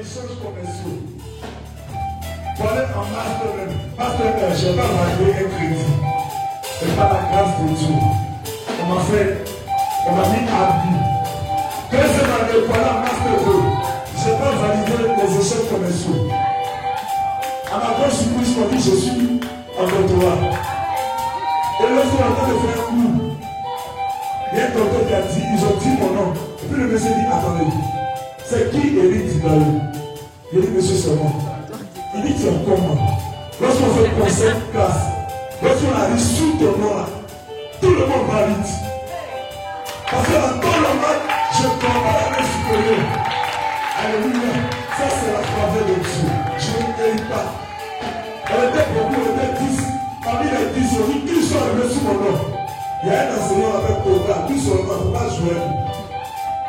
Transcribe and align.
échanges 0.00 0.36
commerciaux. 0.40 1.04
Aller 2.60 2.86
en 2.96 3.04
master. 3.12 3.52
Master 3.98 4.32
je 4.56 4.68
pas 4.72 4.88
marié 4.88 5.28
un 5.36 5.48
crédit. 5.52 5.92
C'est 6.78 6.96
pas 6.96 7.08
la 7.12 7.20
grâce 7.28 7.54
de 7.60 7.66
Dieu. 7.76 7.94
On 8.80 8.94
m'a 8.94 9.00
fait, 9.02 9.44
on 10.08 10.12
m'a 10.12 10.22
mis 10.28 10.48
à 10.48 10.64
vie. 10.80 11.00
Deuxième 11.90 12.32
année, 12.32 12.60
en 12.68 13.00
master 13.00 13.36
2, 13.44 13.52
je 14.16 14.30
n'ai 14.30 14.38
pas 14.38 14.52
validé 14.52 14.96
les 15.18 15.30
échanges 15.36 15.68
commerciaux. 15.70 16.22
À 17.70 17.76
ma 17.76 17.94
grande 17.94 18.12
surprise, 18.12 18.56
on 18.58 18.74
dit 18.74 18.82
je 18.82 18.96
suis 18.96 19.40
en 19.78 19.84
doctorat. 19.84 20.38
Et 21.80 21.84
ils 21.84 22.10
sont 22.10 22.22
en 22.22 22.34
train 22.34 22.48
de 22.48 22.56
faire. 22.58 22.82
Il 24.52 24.58
y 24.58 24.60
a 24.60 24.64
un 24.64 24.68
qui 24.68 25.14
a 25.14 25.22
dit, 25.22 25.42
ils 25.54 25.64
ont 25.64 25.76
dit 25.78 26.00
mon 26.00 26.10
nom. 26.14 26.32
Et 26.34 26.66
puis 26.66 26.80
le 26.80 26.88
monsieur 26.88 27.08
dit, 27.08 27.26
attendez, 27.26 28.01
c'est 28.52 28.70
qui 28.70 28.98
Eric 28.98 29.28
Dibalou 29.28 29.80
Il 30.52 30.60
dit, 30.60 30.68
monsieur, 30.76 30.96
c'est 30.96 31.16
moi. 31.16 31.32
Il 32.14 32.22
dit, 32.22 32.34
tu 32.34 32.48
es 32.48 32.52
comment 32.66 33.18
Lorsqu'on 33.60 33.94
fait 33.94 34.10
conseil 34.20 34.52
classe, 34.72 35.08
lorsqu'on 35.62 35.94
arrive 35.96 36.18
sous 36.18 36.52
ton 36.58 36.76
nom 36.76 36.96
là, 36.96 37.06
tout 37.80 37.94
le 37.94 38.06
monde 38.06 38.28
va 38.28 38.46
vite. 38.48 38.72
Parce 40.10 40.26
que 40.26 40.32
dans 40.32 40.60
ton 40.60 40.80
normal, 40.84 41.18
je 41.56 41.66
comprends 41.80 42.28
la 42.28 42.42
supérieur. 42.44 43.04
Alléluia. 44.04 44.52
Ça, 44.98 45.04
c'est 45.08 45.32
la 45.32 45.42
faveur 45.48 45.86
de 45.88 45.94
Dieu. 45.94 46.28
Je 46.58 47.12
ne 47.12 47.28
pas. 47.30 47.48
On 48.50 48.68
était 48.68 48.88
beaucoup, 48.92 49.22
on 49.22 49.34
était 49.34 49.64
10. 49.64 49.80
Parmi 50.22 50.50
les 50.50 50.78
10, 50.78 50.90
on 51.00 51.10
dit, 51.10 51.20
qui 51.24 51.42
sont 51.42 51.56
arrivés 51.56 51.94
sous 51.94 52.00
mon 52.02 52.14
nom 52.14 52.38
Il 53.02 53.08
y 53.08 53.14
a 53.14 53.22
un 53.22 53.34
enseignant 53.34 53.78
avec 53.78 54.02
programme, 54.02 54.46
qui 54.48 54.60
sont 54.60 54.84
va 54.84 55.28
jouer. 55.30 55.56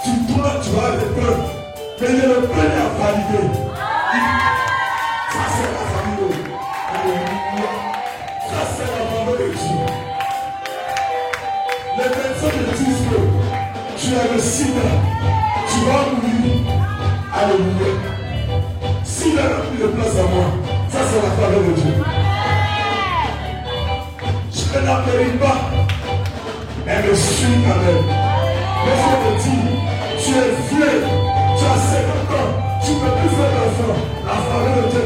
Tu 0.01 0.33
dois, 0.33 0.53
tu 0.63 0.69
vas 0.69 0.95
les 0.95 1.21
preuves. 1.21 1.62
Mais 2.03 2.09
il 2.09 2.15
est 2.19 2.27
le 2.27 2.41
premier 2.41 2.59
à 2.59 2.89
valider. 2.99 3.47
Ça, 5.31 5.43
c'est 5.55 5.71
la 5.71 5.83
famille. 5.93 6.35
Alléluia. 6.93 7.71
Ça, 8.49 8.59
c'est 8.75 8.89
la 8.91 9.03
faveur 9.07 9.35
de 9.39 9.47
Dieu. 9.53 9.79
Les 11.95 12.09
personnes 12.09 12.65
disent 12.75 13.03
que 13.07 13.19
tu 13.97 14.07
as 14.19 14.33
le 14.33 14.39
sida, 14.41 14.87
tu 15.69 15.77
vas 15.85 16.03
mourir. 16.11 16.51
Alléluia. 17.39 17.91
S'il 19.05 19.39
a 19.39 19.41
plus 19.43 19.77
de 19.81 19.87
place 19.87 20.17
à 20.19 20.23
moi, 20.23 20.47
ça 20.89 20.99
c'est 21.09 21.21
la 21.21 21.31
faveur 21.31 21.61
de 21.61 21.71
Dieu. 21.71 21.95
Je 24.51 24.77
ne 24.77 24.85
la 24.85 24.95
mérite 25.05 25.39
pas. 25.39 25.59
Elle 26.85 27.09
me 27.09 27.15
suit 27.15 27.63
quand 27.65 27.79
même. 27.79 28.07
Lorsqu'on 28.87 29.17
me 29.23 29.39
dit, 29.39 29.63
tu 30.21 30.31
es 30.31 30.51
vieux, 30.69 31.22
plus 33.23 33.35
faire 33.35 33.51
d'enfant. 33.51 33.95
La 34.25 34.33
faveur 34.33 34.75
de 34.75 34.89
Dieu 34.89 35.01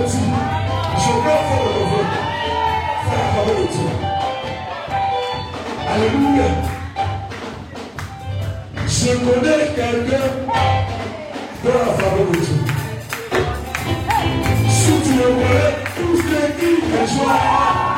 je 0.99 1.11
vais 1.23 1.39
faire 1.47 1.63
de 1.63 1.69
l'enfant. 1.77 2.05
Fais 3.05 3.17
la 3.17 3.27
faveur 3.33 3.55
de 3.55 3.67
Dieu. 3.73 3.89
Alléluia. 5.93 6.49
Je 8.87 9.11
connais 9.17 9.63
quelqu'un 9.75 10.27
dans 11.63 11.79
la 11.79 11.93
faveur 11.93 12.25
de 12.31 12.37
Dieu. 12.37 12.59
Si 14.69 14.93
tu 15.03 15.13
le 15.13 15.23
connais, 15.23 15.73
tout 15.95 16.15
ce 16.17 16.59
qui 16.59 16.69
est 16.95 17.07
joie. 17.15 17.96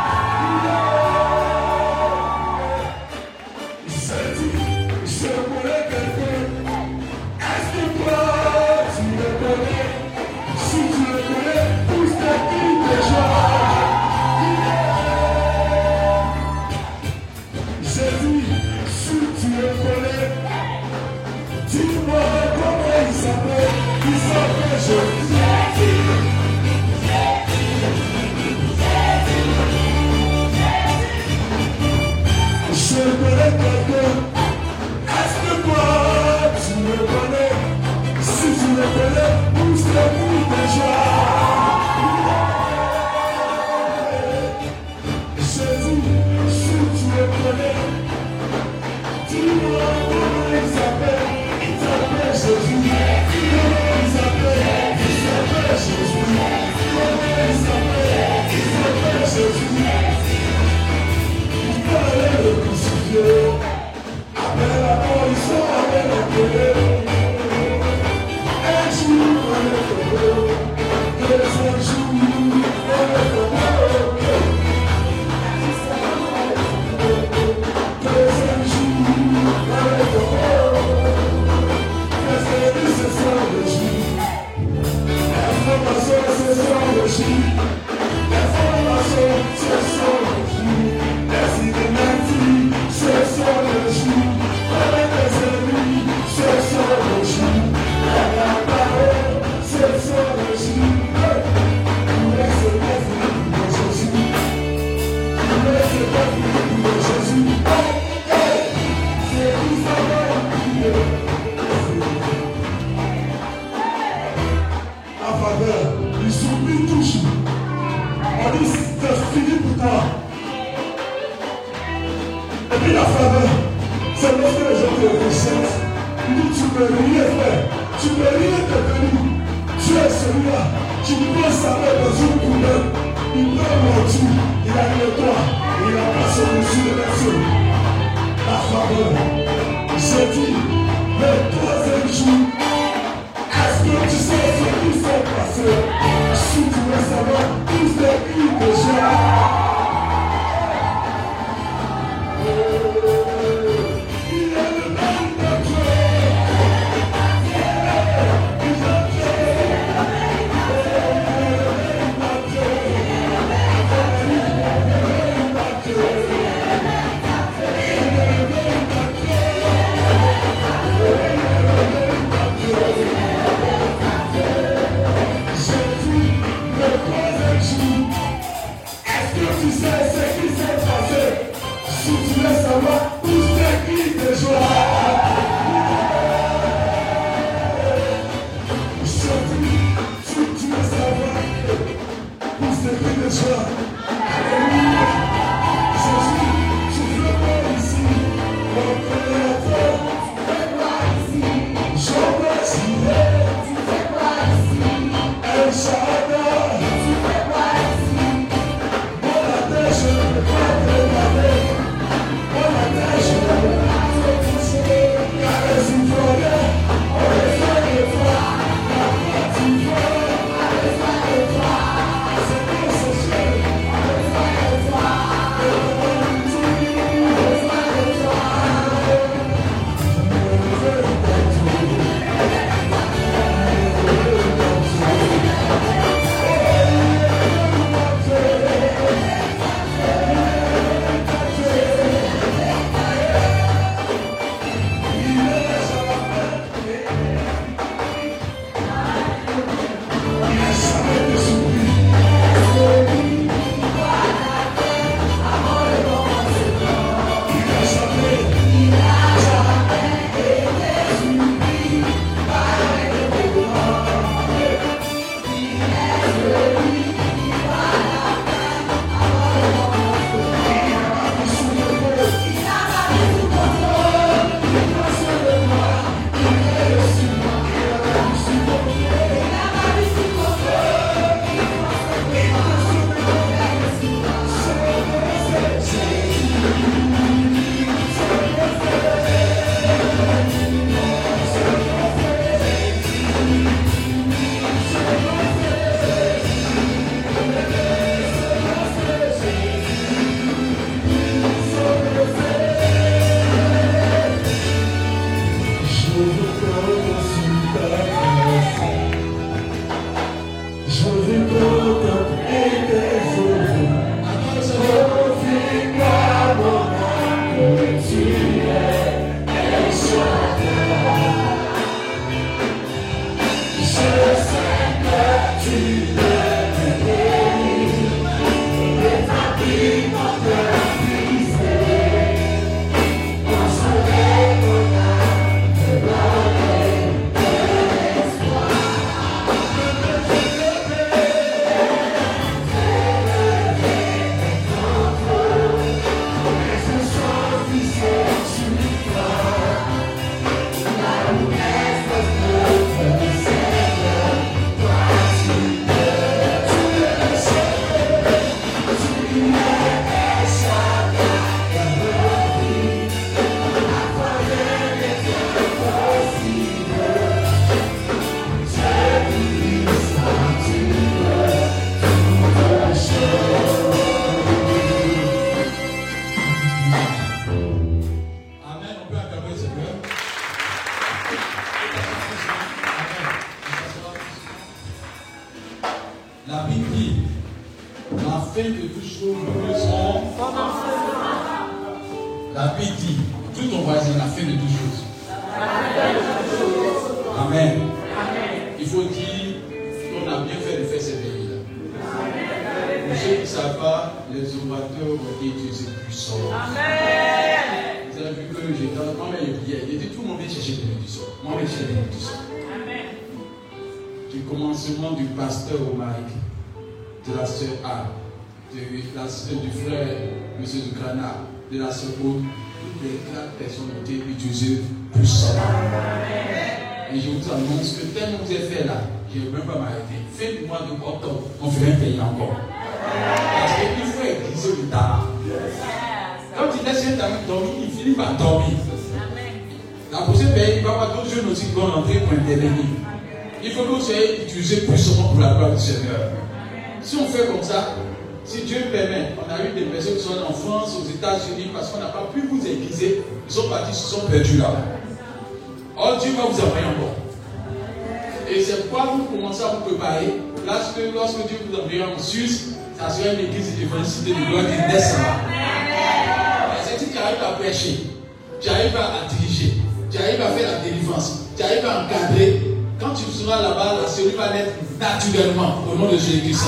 tu 467.72 468.70
arrives 468.70 468.96
à 468.96 469.28
diriger, 469.30 469.74
tu 470.12 470.18
arrives 470.18 470.42
à 470.42 470.52
faire 470.52 470.72
la 470.72 470.80
délivrance, 470.80 471.46
tu 471.56 471.64
arrives 471.64 471.86
à 471.86 472.06
encadrer. 472.06 472.62
Quand 473.00 473.14
tu 473.14 473.24
seras 473.32 473.62
là-bas, 473.62 474.02
la 474.02 474.10
celui 474.10 474.36
va 474.36 474.52
naître 474.52 474.72
naturellement 475.00 475.86
au 475.90 475.98
nom 475.98 476.12
de 476.12 476.18
Jésus-Christ. 476.18 476.66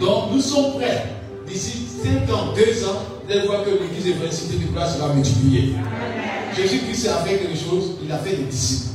Donc 0.00 0.32
nous 0.32 0.40
sommes 0.40 0.74
prêts. 0.74 1.06
D'ici 1.46 1.86
5 2.02 2.34
ans, 2.34 2.54
2 2.56 2.88
ans, 2.88 3.02
vous 3.24 3.32
allez 3.32 3.46
voir 3.46 3.64
que 3.64 3.70
l'église 3.70 4.06
est 4.06 4.10
évangéliste 4.10 4.52
de 4.52 4.66
place 4.68 4.96
sera 4.96 5.12
multipliée. 5.12 5.74
Jésus-Christ 6.56 7.08
a 7.08 7.24
fait 7.24 7.38
quelque 7.38 7.58
chose, 7.58 7.96
il 8.02 8.10
a 8.10 8.18
fait 8.18 8.36
des 8.36 8.44
disciples. 8.44 8.92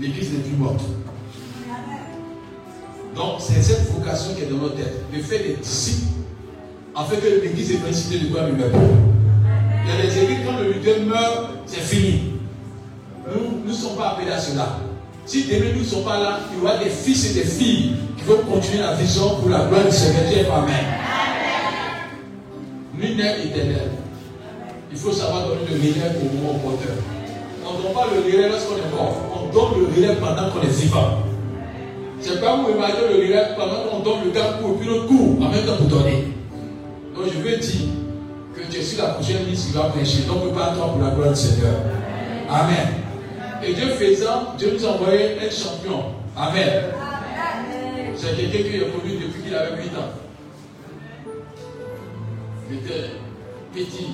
L'église 0.00 0.32
n'est 0.32 0.40
plus 0.40 0.56
morte. 0.56 0.80
Donc 3.14 3.34
c'est 3.40 3.62
cette 3.62 3.92
vocation 3.92 4.34
qui 4.34 4.42
est 4.42 4.46
dans 4.46 4.56
notre 4.56 4.76
tête, 4.76 5.04
de 5.12 5.22
faire 5.22 5.42
des 5.42 5.56
disciples 5.62 6.06
afin 6.96 7.16
que 7.16 7.26
l'église 7.42 7.72
est 7.72 7.80
une 7.86 7.92
cité 7.92 8.18
de 8.20 8.26
gloire 8.28 8.46
lui-même. 8.46 8.70
Il 9.84 9.90
y 9.90 9.92
a 9.92 10.02
des 10.06 10.22
églises, 10.22 10.38
quand 10.46 10.58
le 10.58 10.72
leader 10.72 11.00
meurt, 11.06 11.50
c'est 11.66 11.80
fini. 11.80 12.32
Nous 13.26 13.68
ne 13.68 13.72
sommes 13.72 13.96
pas 13.96 14.10
appelés 14.10 14.30
à 14.30 14.38
cela. 14.38 14.78
Si 15.26 15.44
demain 15.44 15.72
nous 15.74 15.80
ne 15.80 15.84
sommes 15.84 16.04
pas 16.04 16.20
là, 16.20 16.40
il 16.52 16.58
y 16.58 16.62
aura 16.62 16.76
des 16.78 16.90
fils 16.90 17.30
et 17.30 17.34
des 17.34 17.46
filles 17.46 17.96
qui 18.16 18.24
vont 18.24 18.38
continuer 18.50 18.82
la 18.82 18.94
vision 18.94 19.36
pour 19.40 19.48
la 19.48 19.64
gloire 19.64 19.84
du 19.84 19.90
Seigneur. 19.90 20.22
Dieu 20.28 20.46
Amen. 20.52 20.84
Nul 22.96 23.16
n'est 23.16 23.44
éternel. 23.46 23.90
Il 24.92 24.98
faut 24.98 25.12
savoir 25.12 25.48
donner 25.48 25.62
le 25.68 25.76
relais 25.76 26.16
au 26.20 26.36
moment 26.36 26.56
opportun. 26.56 26.92
On 27.66 27.78
ne 27.78 27.82
donne 27.82 27.92
pas 27.94 28.06
le 28.14 28.20
relais 28.20 28.48
lorsqu'on 28.50 28.76
est 28.76 28.94
mort. 28.94 29.16
On 29.34 29.52
donne 29.52 29.80
le 29.80 29.94
relais 29.96 30.16
pendant 30.20 30.50
qu'on 30.50 30.62
est 30.62 30.80
vivant. 30.80 31.18
C'est 32.20 32.40
pas 32.40 32.56
vous 32.56 32.70
imaginez 32.70 33.08
le 33.10 33.16
relais 33.16 33.48
pendant 33.56 33.90
qu'on 33.90 33.98
donne 34.00 34.24
le 34.26 34.30
gars 34.30 34.58
pour 34.60 34.78
puis 34.78 34.86
l'autre 34.86 35.06
coup 35.06 35.38
en 35.42 35.48
même 35.48 35.64
temps 35.64 35.76
pour 35.76 35.86
donner. 35.86 36.33
Donc 37.14 37.26
je 37.32 37.38
veux 37.38 37.56
dire 37.56 37.88
que 38.54 38.72
tu 38.72 38.78
es 38.78 38.82
sur 38.82 39.04
la 39.04 39.10
prochaine 39.10 39.46
liste 39.46 39.68
qui 39.68 39.72
va 39.72 39.84
prêcher. 39.84 40.22
Donc 40.22 40.40
prépare-toi 40.42 40.88
pour 40.88 41.02
la 41.02 41.10
gloire 41.10 41.30
du 41.30 41.36
Seigneur. 41.36 41.74
Amen. 42.50 42.88
Et 43.62 43.72
Dieu 43.72 43.88
faisant, 43.90 44.54
Dieu 44.58 44.76
nous 44.76 44.84
a 44.84 44.90
envoyé 44.90 45.38
un 45.38 45.50
champion. 45.50 46.04
Amen. 46.36 46.84
C'est 48.16 48.36
quelqu'un 48.36 48.58
qui 48.58 48.76
est 48.76 48.90
connu 48.90 49.14
depuis 49.14 49.42
qu'il 49.42 49.54
avait 49.54 49.82
8 49.82 49.88
ans. 49.96 50.12
Il 52.70 52.78
était 52.78 53.10
petit, 53.72 54.06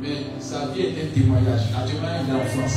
mais 0.00 0.26
sa 0.40 0.66
vie 0.66 0.82
était 0.82 1.02
un 1.02 1.14
témoignage. 1.14 1.62
Actuellement, 1.76 2.08
il 2.22 2.30
est 2.30 2.36
en 2.36 2.44
France. 2.44 2.76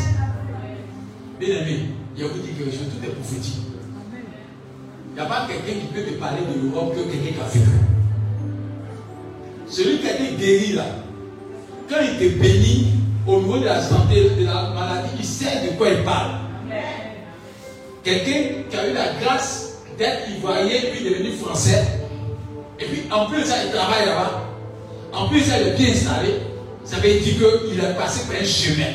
Bien 1.39 1.50
aimé, 1.50 1.89
il 2.17 2.24
vous 2.24 2.39
dit 2.39 2.53
quelque 2.58 2.72
chose, 2.72 2.88
tout 2.96 3.05
est 3.05 3.10
prophétique. 3.10 3.58
Il 5.12 5.15
n'y 5.15 5.20
a 5.20 5.25
pas 5.25 5.48
quelqu'un 5.48 5.79
qui 5.79 5.88
peut 5.94 6.03
te 6.03 6.20
parler 6.20 6.41
de 6.41 6.62
l'Europe 6.62 6.94
que 6.96 7.01
quelqu'un 7.12 7.34
qui 7.34 7.41
a 7.41 7.48
vécu. 7.48 7.70
Celui 9.67 10.00
qui 10.00 10.07
a 10.07 10.13
été 10.13 10.36
guéri 10.38 10.74
là, 10.74 10.86
quand 11.89 11.98
il 12.01 12.17
te 12.17 12.38
bénit, 12.39 12.88
au 13.27 13.41
niveau 13.41 13.57
de 13.57 13.65
la 13.65 13.81
santé, 13.81 14.29
de 14.38 14.45
la 14.45 14.69
maladie, 14.69 15.10
il 15.17 15.25
sait 15.25 15.65
de 15.65 15.77
quoi 15.77 15.89
il 15.89 16.03
parle. 16.03 16.31
Quelqu'un 18.03 18.63
qui 18.69 18.77
a 18.77 18.88
eu 18.88 18.93
la 18.93 19.13
grâce 19.19 19.79
d'être 19.98 20.29
ivoirien 20.38 20.77
puis 20.91 21.03
devenu 21.03 21.31
français, 21.31 21.84
et 22.79 22.86
puis 22.86 23.03
en 23.12 23.25
plus 23.25 23.43
ça, 23.45 23.55
il 23.65 23.72
travaille 23.72 24.05
là-bas, 24.05 24.45
en 25.13 25.27
plus 25.27 25.41
ça, 25.41 25.60
il 25.60 25.69
est 25.69 25.77
bien 25.77 25.89
installé, 25.89 26.29
ça 26.84 26.98
veut 26.98 27.10
dire 27.10 27.34
qu'il 27.67 27.81
a 27.81 27.93
passé 27.93 28.27
par 28.27 28.39
un 28.39 28.45
chemin. 28.45 28.91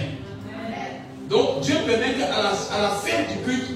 Donc 1.28 1.60
Dieu 1.62 1.74
permet 1.86 2.12
qu'à 2.14 2.28
la, 2.28 2.76
à 2.76 2.82
la 2.82 2.90
fin 2.90 3.22
du 3.22 3.38
culte, 3.44 3.70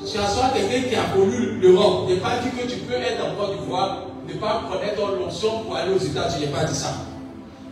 tu 0.00 0.06
sois 0.06 0.50
quelqu'un 0.54 0.88
qui 0.88 0.94
a 0.94 1.04
connu 1.14 1.60
l'Europe. 1.60 2.08
N'ai 2.08 2.16
pas 2.16 2.38
dit 2.42 2.50
que 2.50 2.66
tu 2.66 2.78
peux 2.80 2.94
être 2.94 3.24
en 3.24 3.34
Côte 3.34 3.60
d'Ivoire, 3.60 4.06
ne 4.34 4.40
pas 4.40 4.62
connaître 4.70 5.00
l'onction 5.18 5.60
pour 5.64 5.76
aller 5.76 5.92
aux 5.92 5.98
États-Unis, 5.98 6.44
je 6.44 6.46
n'ai 6.46 6.52
pas 6.52 6.64
dit 6.64 6.74
ça. 6.74 6.94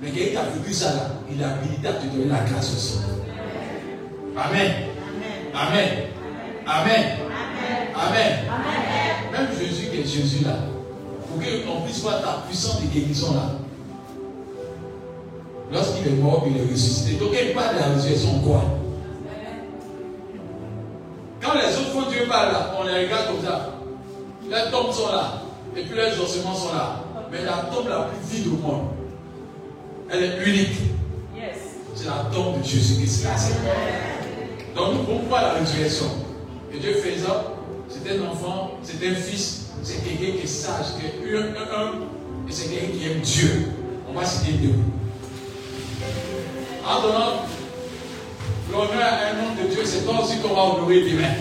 Mais 0.00 0.10
quelqu'un 0.10 0.30
qui 0.30 0.36
a 0.36 0.42
vécu 0.58 0.72
ça 0.72 0.92
là, 0.94 1.00
il 1.30 1.42
a 1.42 1.48
habilité 1.50 1.88
à 1.88 1.92
te 1.94 2.06
donner 2.06 2.26
la 2.26 2.38
grâce 2.40 2.72
aussi. 2.72 2.98
Amen. 4.36 4.72
Amen. 5.54 5.88
Amen. 6.66 7.04
Amen. 7.94 8.38
Même 9.32 9.48
Jésus 9.58 9.90
qui 9.90 10.00
est 10.00 10.04
Jésus 10.04 10.44
là, 10.44 10.56
pour 11.26 11.38
qu'on 11.40 11.80
puisse 11.82 12.00
voir 12.00 12.20
ta 12.22 12.42
puissance 12.46 12.80
de 12.80 12.86
guérison 12.86 13.34
là. 13.34 13.52
Lorsqu'il 15.72 16.06
est 16.06 16.16
mort, 16.16 16.46
il 16.48 16.56
est 16.56 16.70
ressuscité. 16.70 17.16
Donc 17.16 17.30
il 17.32 17.52
parle 17.52 17.74
de 17.74 17.80
la 17.80 17.86
résurrection 17.86 18.40
quoi? 18.40 18.62
Quand 21.42 21.54
les 21.54 21.76
autres 21.76 21.90
font 21.92 22.10
Dieu 22.10 22.26
parle 22.28 22.52
là, 22.52 22.74
on 22.78 22.84
les 22.84 23.04
regarde 23.04 23.26
comme 23.26 23.44
ça. 23.44 23.74
Les 24.44 24.70
tombes 24.70 24.92
sont 24.92 25.12
là. 25.12 25.42
Et 25.78 25.82
puis 25.82 25.97
les 25.97 26.20
ossements 26.20 26.54
sont 26.54 26.75
là. 26.75 27.04
Mais 27.30 27.44
la 27.44 27.68
tombe 27.73 27.88
la 27.88 28.08
plus 28.08 28.37
vide 28.37 28.47
au 28.49 28.56
monde, 28.56 28.88
elle 30.11 30.25
est 30.25 30.47
unique. 30.47 30.76
C'est 31.94 32.06
la 32.06 32.26
tombe 32.32 32.61
de 32.61 32.66
Jésus-Christ. 32.66 33.26
Donc 34.75 35.06
voir 35.28 35.42
la 35.42 35.52
résurrection. 35.54 36.06
Et 36.73 36.78
Dieu 36.78 36.94
faisant, 36.94 37.54
c'est 37.88 38.11
un 38.11 38.28
enfant, 38.30 38.73
c'est 38.82 39.06
un 39.06 39.14
fils, 39.14 39.70
c'est 39.82 40.04
quelqu'un 40.04 40.38
qui 40.38 40.44
est 40.44 40.47
sage, 40.47 40.87
qui 40.99 41.06
est 41.06 41.37
un, 41.37 41.47
un, 41.47 41.87
un, 41.87 41.90
et 42.49 42.52
c'est 42.52 42.68
quelqu'un 42.68 42.99
qui 42.99 43.11
aime 43.11 43.20
Dieu. 43.20 43.68
On 44.08 44.18
va 44.18 44.25
citer 44.25 44.52
deux. 44.52 44.75
En 46.87 47.02
donnant 47.02 47.42
l'honneur 48.70 49.02
à 49.02 49.30
un 49.30 49.42
nom 49.42 49.54
de 49.54 49.68
Dieu, 49.68 49.82
c'est 49.84 50.04
toi 50.04 50.20
aussi 50.22 50.38
qu'on 50.38 50.54
va 50.54 50.62
honorer 50.62 51.02
demain. 51.02 51.34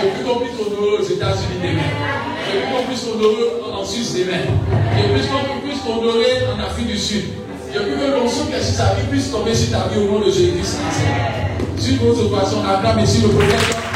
Je 0.00 0.06
veux 0.06 0.24
qu'on 0.24 0.40
puisse 0.40 0.58
honorer 0.58 0.98
aux 0.98 1.04
États-Unis 1.04 1.60
demain. 1.62 1.90
Je 2.46 2.58
veux 2.58 2.76
qu'on 2.76 2.84
puisse 2.84 3.06
honorer 3.06 3.72
en 3.72 3.84
Suisse 3.84 4.14
demain. 4.14 4.44
Je 4.96 5.08
veux 5.12 5.28
qu'on 5.28 5.60
puisse 5.66 5.80
honorer 5.86 6.46
en 6.54 6.60
Afrique 6.60 6.86
du 6.88 6.98
Sud. 6.98 7.24
Je 7.72 7.78
veux 7.78 7.96
que 7.96 8.18
l'onction 8.18 8.46
qui 8.46 8.54
est 8.54 8.62
sur 8.62 8.74
sa 8.74 8.94
vie 8.94 9.06
puisse 9.10 9.30
tomber 9.30 9.54
sur 9.54 9.70
ta 9.70 9.88
vie 9.88 10.00
au 10.00 10.10
nom 10.12 10.20
de 10.20 10.30
Jésus-Christ. 10.30 10.78
Sur 11.78 12.02
vos 12.02 12.20
occasions, 12.20 12.64
acclame 12.68 13.00
ici 13.00 13.22
le 13.22 13.28
prophète. 13.28 13.89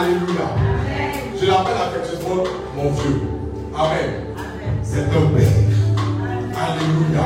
Alléluia. 0.00 0.48
Je 1.38 1.44
l'appelle 1.44 1.76
affectueusement 1.76 2.42
mon 2.74 2.90
Dieu. 2.90 3.20
Amen. 3.76 4.10
C'est 4.82 5.00
un 5.00 5.26
père. 5.36 5.58
Alléluia. 6.56 7.24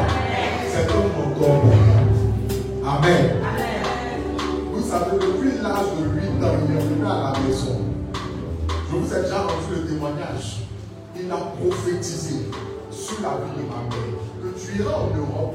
C'est 0.72 0.90
un 0.90 1.04
encore 1.22 1.60
père. 1.62 2.84
Amen. 2.84 3.36
Vous 4.72 4.82
savez, 4.82 5.18
depuis 5.18 5.62
l'âge 5.62 5.86
de 6.00 6.20
8 6.20 6.44
ans, 6.44 6.56
il 6.68 6.76
est 6.76 6.80
venu 6.80 7.06
à 7.06 7.32
la 7.32 7.38
maison. 7.46 7.78
Je 8.90 8.96
vous 8.96 9.14
ai 9.14 9.22
déjà 9.22 9.42
rendu 9.42 9.70
le 9.76 9.86
témoignage. 9.86 10.62
Il 11.16 11.30
a 11.30 11.36
prophétisé 11.36 12.50
sur 12.90 13.22
la 13.22 13.36
vie 13.38 13.54
de 13.56 13.68
ma 13.68 13.82
mère 13.88 14.18
que 14.42 14.58
tu 14.58 14.80
iras 14.80 14.96
en 14.96 15.16
Europe, 15.16 15.54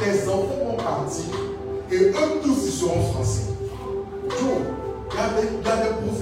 tes 0.00 0.28
enfants 0.28 0.64
vont 0.64 0.76
partir 0.76 1.34
et 1.90 1.96
eux 1.96 2.40
tous 2.44 2.66
ils 2.66 2.70
seront 2.70 3.02
français 3.12 3.51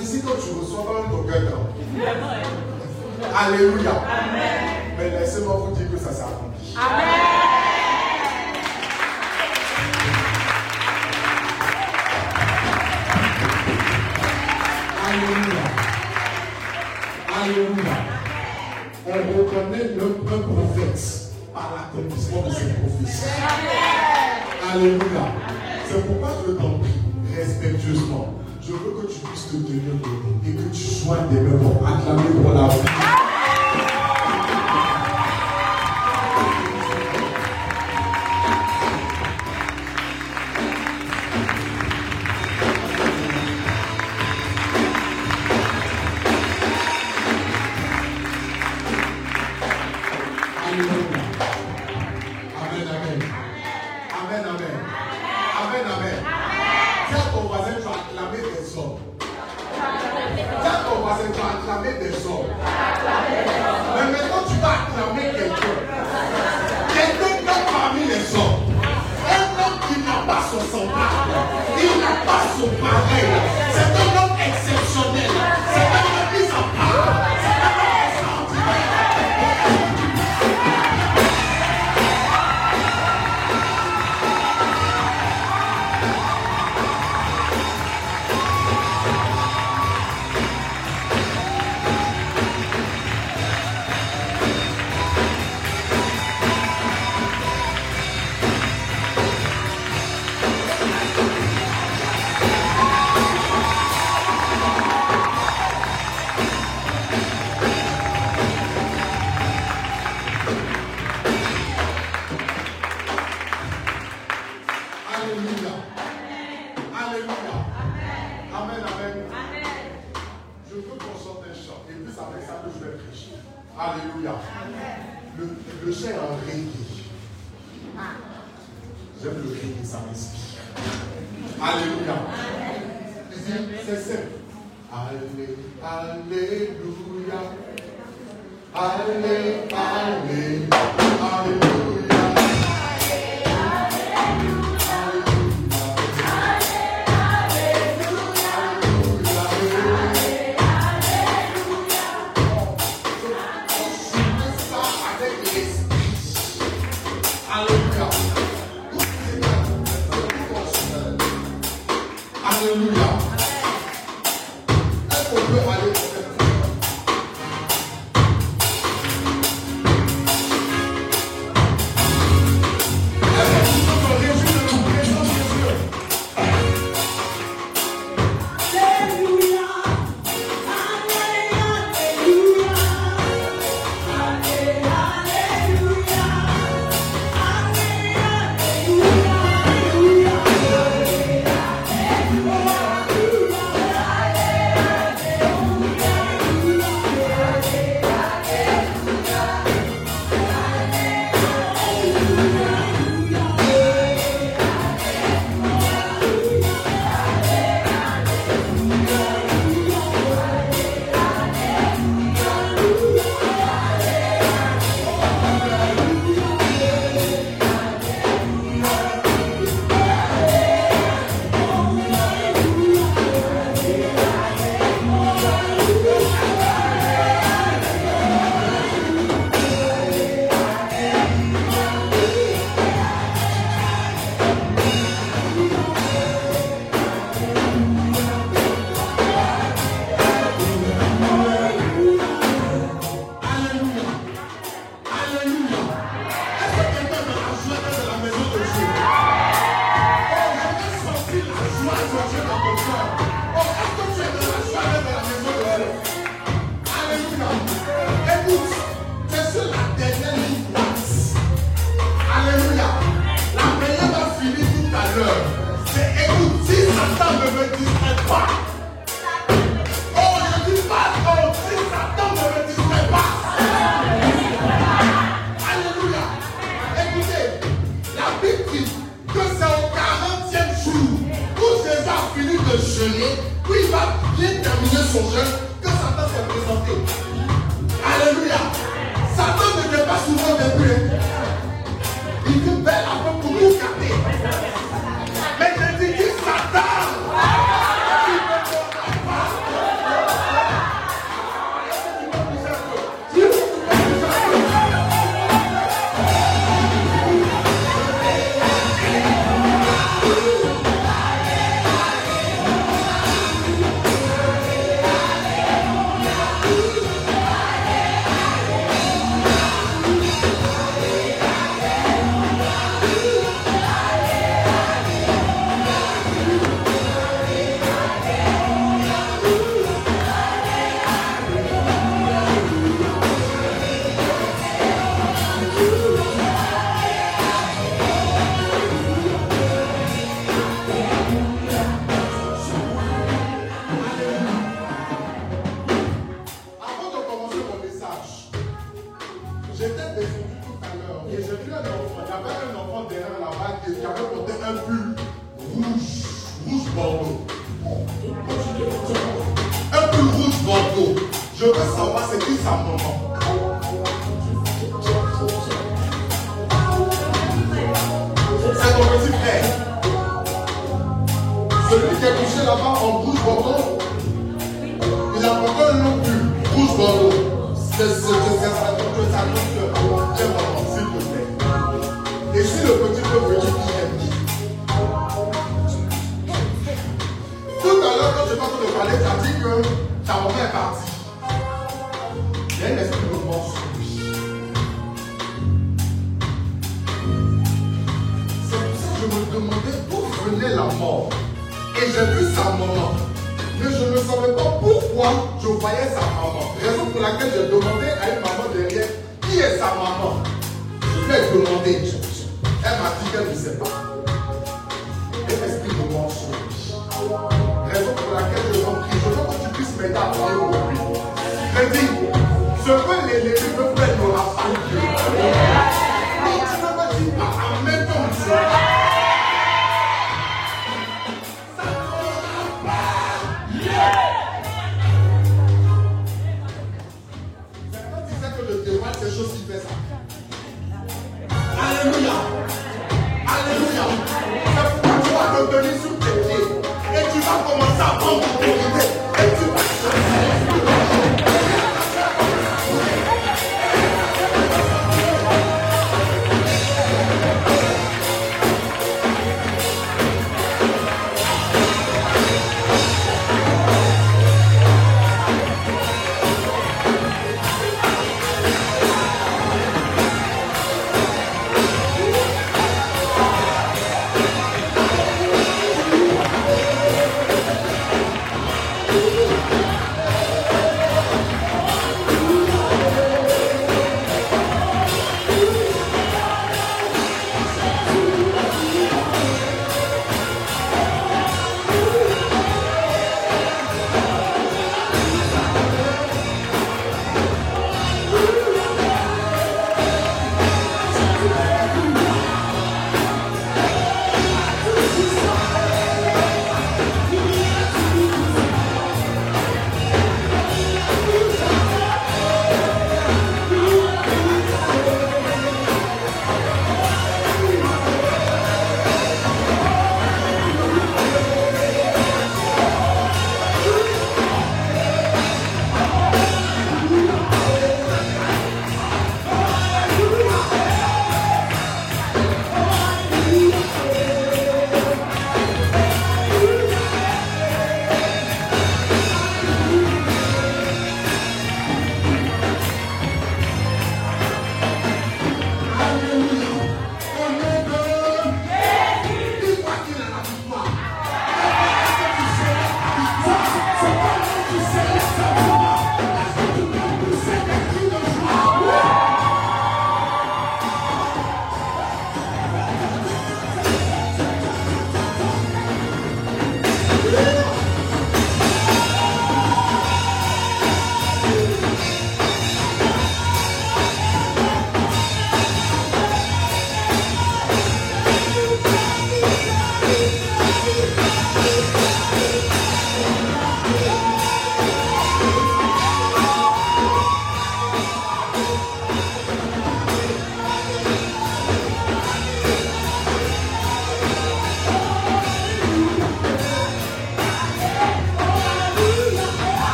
prophéties 0.00 0.20
que 0.20 0.28
tu 0.28 0.58
reçois 0.58 1.02
dans 1.02 1.16
ton 1.16 1.22
cœur. 1.24 1.58
Alléluia. 3.36 3.92
Mais 4.98 5.10
laissez-moi 5.10 5.54
vous 5.66 5.76
dire 5.76 5.90
que 5.90 5.98
ça 5.98 6.12
s'est 6.12 6.22
accompli. 6.22 6.74
Amen. 6.76 7.60
Alléluia. 15.06 15.64
Alléluia. 17.42 17.96
On 19.06 19.38
reconnaît 19.38 19.88
le 19.96 20.06
prophète 20.38 21.32
par 21.52 21.72
l'accomplissement 21.76 22.42
de 22.42 22.50
ses 22.54 22.72
prophéties. 22.74 23.26
Alléluia. 24.72 25.39
et 30.46 30.52
que 30.52 30.62
tu 30.72 30.84
sois 30.84 31.18
demain 31.30 31.58
pour 31.58 31.86
acclamer 31.86 32.42
pour 32.42 32.52
la 32.52 32.68
vie. 32.68 32.89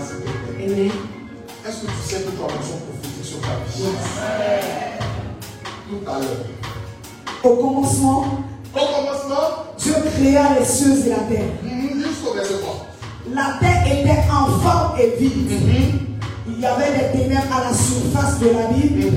Amen. 0.00 0.90
Est-ce 1.66 1.80
que 1.82 1.86
tu 1.86 2.02
sais 2.06 2.16
que 2.22 2.30
tu 2.30 2.42
as 2.42 2.56
besoin 2.56 2.78
prophétique 2.86 3.24
sur 3.24 3.40
ta 3.40 3.48
vie? 3.66 3.82
Tout 5.90 6.10
à 6.10 6.18
l'heure. 6.20 6.46
Au 7.44 7.56
commencement, 7.56 8.24
Au 8.74 8.78
commencement, 8.78 9.64
Dieu 9.78 9.94
créa 10.16 10.58
les 10.58 10.64
cieux 10.64 11.06
et 11.06 11.08
la 11.08 11.16
terre. 11.16 11.50
jusqu'au 11.64 12.34
verset 12.34 12.54
3. 12.60 12.86
La 13.34 13.58
terre 13.60 13.86
était 13.86 14.22
en 14.30 14.58
forme 14.60 14.98
et 15.00 15.16
vide. 15.20 15.50
Il 16.46 16.60
y 16.60 16.66
avait 16.66 16.92
des 16.92 17.18
ténèbres 17.18 17.52
à 17.52 17.64
la 17.70 17.74
surface 17.74 18.38
de 18.40 18.46
l'abîme 18.46 19.12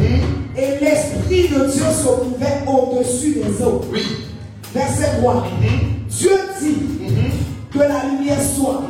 et 0.58 0.84
l'Esprit 0.84 1.48
de 1.50 1.66
Dieu 1.72 1.84
se 1.92 2.24
mouvait 2.26 2.64
au-dessus 2.68 3.36
des 3.36 3.64
eaux. 3.64 3.82
Oui. 3.92 4.04
Verset 4.74 5.20
3. 5.22 5.44
Dieu 6.10 6.32
dit 6.60 6.76
que 7.72 7.80
la 7.80 8.06
lumière 8.10 8.42
soit 8.42 8.82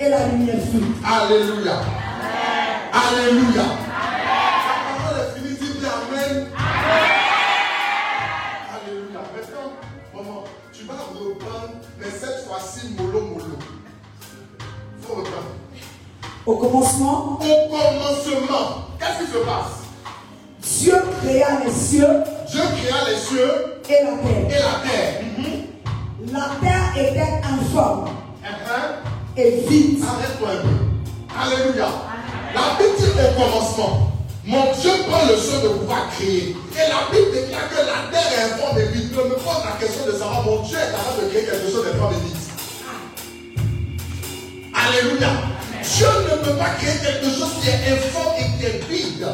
et 0.00 0.08
la 0.08 0.26
lumière 0.28 0.56
fut. 0.70 0.84
Alléluia. 1.04 1.80
Alléluia. 2.92 3.62
La 3.62 4.76
parole 4.86 5.20
est 5.20 5.38
finie, 5.38 5.56
dis 5.60 5.78
bien 5.78 5.90
Amen. 5.90 6.46
Alléluia. 8.74 9.20
Maintenant, 9.34 9.72
maman, 10.14 10.44
tu 10.72 10.84
vas 10.84 10.94
reprendre, 10.94 11.74
mais 11.98 12.06
cette 12.06 12.46
fois-ci, 12.46 12.94
mollo, 12.96 13.20
mollo. 13.20 13.58
faut 15.02 15.14
reprendre. 15.14 15.52
Au 16.46 16.56
commencement, 16.56 17.38
Au 17.40 17.68
commencement, 17.68 18.86
qu'est-ce 18.98 19.24
qui 19.26 19.32
se 19.32 19.38
passe? 19.38 19.74
Dieu 20.80 20.94
créa 21.22 21.48
les 21.64 21.70
cieux 21.72 22.22
Dieu 22.50 22.60
créa 22.60 23.10
les 23.10 23.16
cieux 23.18 23.80
et 23.88 24.04
la 24.04 24.16
terre. 24.16 24.46
et 24.48 24.58
la 24.58 24.74
terre. 24.88 25.14
La 26.32 26.46
terre 26.60 26.92
était 26.96 27.40
informe 27.44 28.08
Uh-huh. 28.40 28.94
et 29.04 29.17
vide. 29.38 30.02
Arrête-toi 30.02 30.48
un 30.50 30.62
peu. 30.62 30.76
Alléluia. 31.38 31.88
La 32.54 32.76
Bible 32.78 32.96
dit 32.98 33.04
au 33.06 33.40
commencement, 33.40 34.12
mon 34.44 34.72
Dieu 34.80 34.90
prend 35.08 35.26
le 35.28 35.36
soin 35.36 35.60
de 35.62 35.68
pouvoir 35.68 36.10
créer. 36.10 36.56
Et 36.72 36.88
la 36.88 37.06
Bible 37.12 37.32
déclare 37.32 37.68
que 37.70 37.76
la 37.76 38.10
terre 38.10 38.32
est 38.32 38.52
informe 38.52 38.78
et 38.78 38.86
vide. 38.86 39.10
Je 39.12 39.20
me 39.20 39.34
pose 39.34 39.62
la 39.64 39.76
question 39.78 40.06
de 40.06 40.12
savoir, 40.12 40.44
mon 40.44 40.62
Dieu 40.62 40.76
est 40.76 40.90
capable 40.90 41.24
de 41.24 41.28
créer 41.30 41.44
quelque 41.44 41.70
chose 41.70 41.84
d'informe 41.84 42.14
et 42.14 42.24
vide. 42.26 42.36
Alléluia. 44.74 45.30
Dieu 45.82 46.06
ne 46.30 46.44
peut 46.44 46.56
pas 46.56 46.70
créer 46.80 46.98
quelque 46.98 47.30
chose 47.30 47.52
qui 47.60 47.68
est 47.68 47.92
informe 47.92 48.34
et 48.38 48.58
qui 48.58 48.64
est 48.66 48.80
vide. 48.88 49.26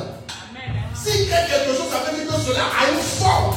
S'il 0.94 1.28
crée 1.28 1.46
quelque 1.48 1.76
chose, 1.76 1.88
ça 1.90 2.10
veut 2.10 2.16
dire 2.16 2.34
que 2.34 2.40
cela 2.40 2.64
a 2.64 2.90
une 2.90 3.00
forme. 3.00 3.56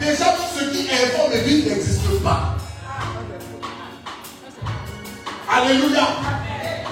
Déjà, 0.00 0.32
tout 0.36 0.58
ce 0.58 0.64
qui 0.70 0.86
est 0.86 1.04
informe 1.04 1.32
et 1.32 1.40
vide 1.40 1.68
n'existe 1.68 2.22
pas. 2.22 2.56
Alléluia. 5.50 6.06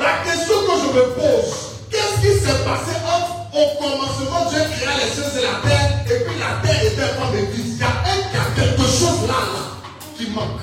La 0.00 0.30
question 0.30 0.54
que 0.66 0.80
je 0.80 0.88
me 0.96 1.04
pose, 1.14 1.54
qu'est-ce 1.90 2.20
qui 2.20 2.40
s'est 2.40 2.64
passé 2.64 2.96
entre 3.06 3.42
au 3.54 3.78
commencement 3.78 4.48
Dieu 4.50 4.60
créa 4.76 4.90
les 4.96 5.10
cieux 5.12 5.24
et 5.38 5.42
la 5.42 5.68
terre 5.68 5.90
et 6.06 6.24
puis 6.24 6.38
la 6.38 6.66
terre 6.66 6.82
était 6.82 7.38
et 7.38 7.46
vide. 7.52 7.66
Il 7.66 7.78
y 7.78 7.82
a, 7.82 7.86
il 8.06 8.34
y 8.34 8.40
a 8.40 8.64
quelque 8.64 8.82
chose 8.82 9.28
là, 9.28 9.34
là 9.34 9.62
qui 10.16 10.30
manque. 10.30 10.60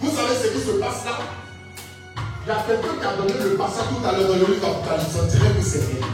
Vous 0.00 0.10
savez 0.10 0.34
ce 0.42 0.48
qui 0.48 0.64
se 0.66 0.72
passe 0.78 1.04
là? 1.04 1.18
Il 2.44 2.48
y 2.48 2.52
a 2.52 2.62
quelqu'un 2.66 2.96
qui 3.00 3.06
a 3.06 3.16
donné 3.16 3.34
le 3.42 3.56
passage 3.56 3.86
tout 3.90 4.06
à 4.06 4.12
l'heure 4.12 4.28
dans 4.28 4.34
le 4.34 4.46
livre 4.54 4.60
d'Apocalypse. 4.66 5.16
On 5.20 5.26
dirait 5.26 5.50
que 5.50 5.62
c'est 5.62 5.78
rien. 5.78 6.06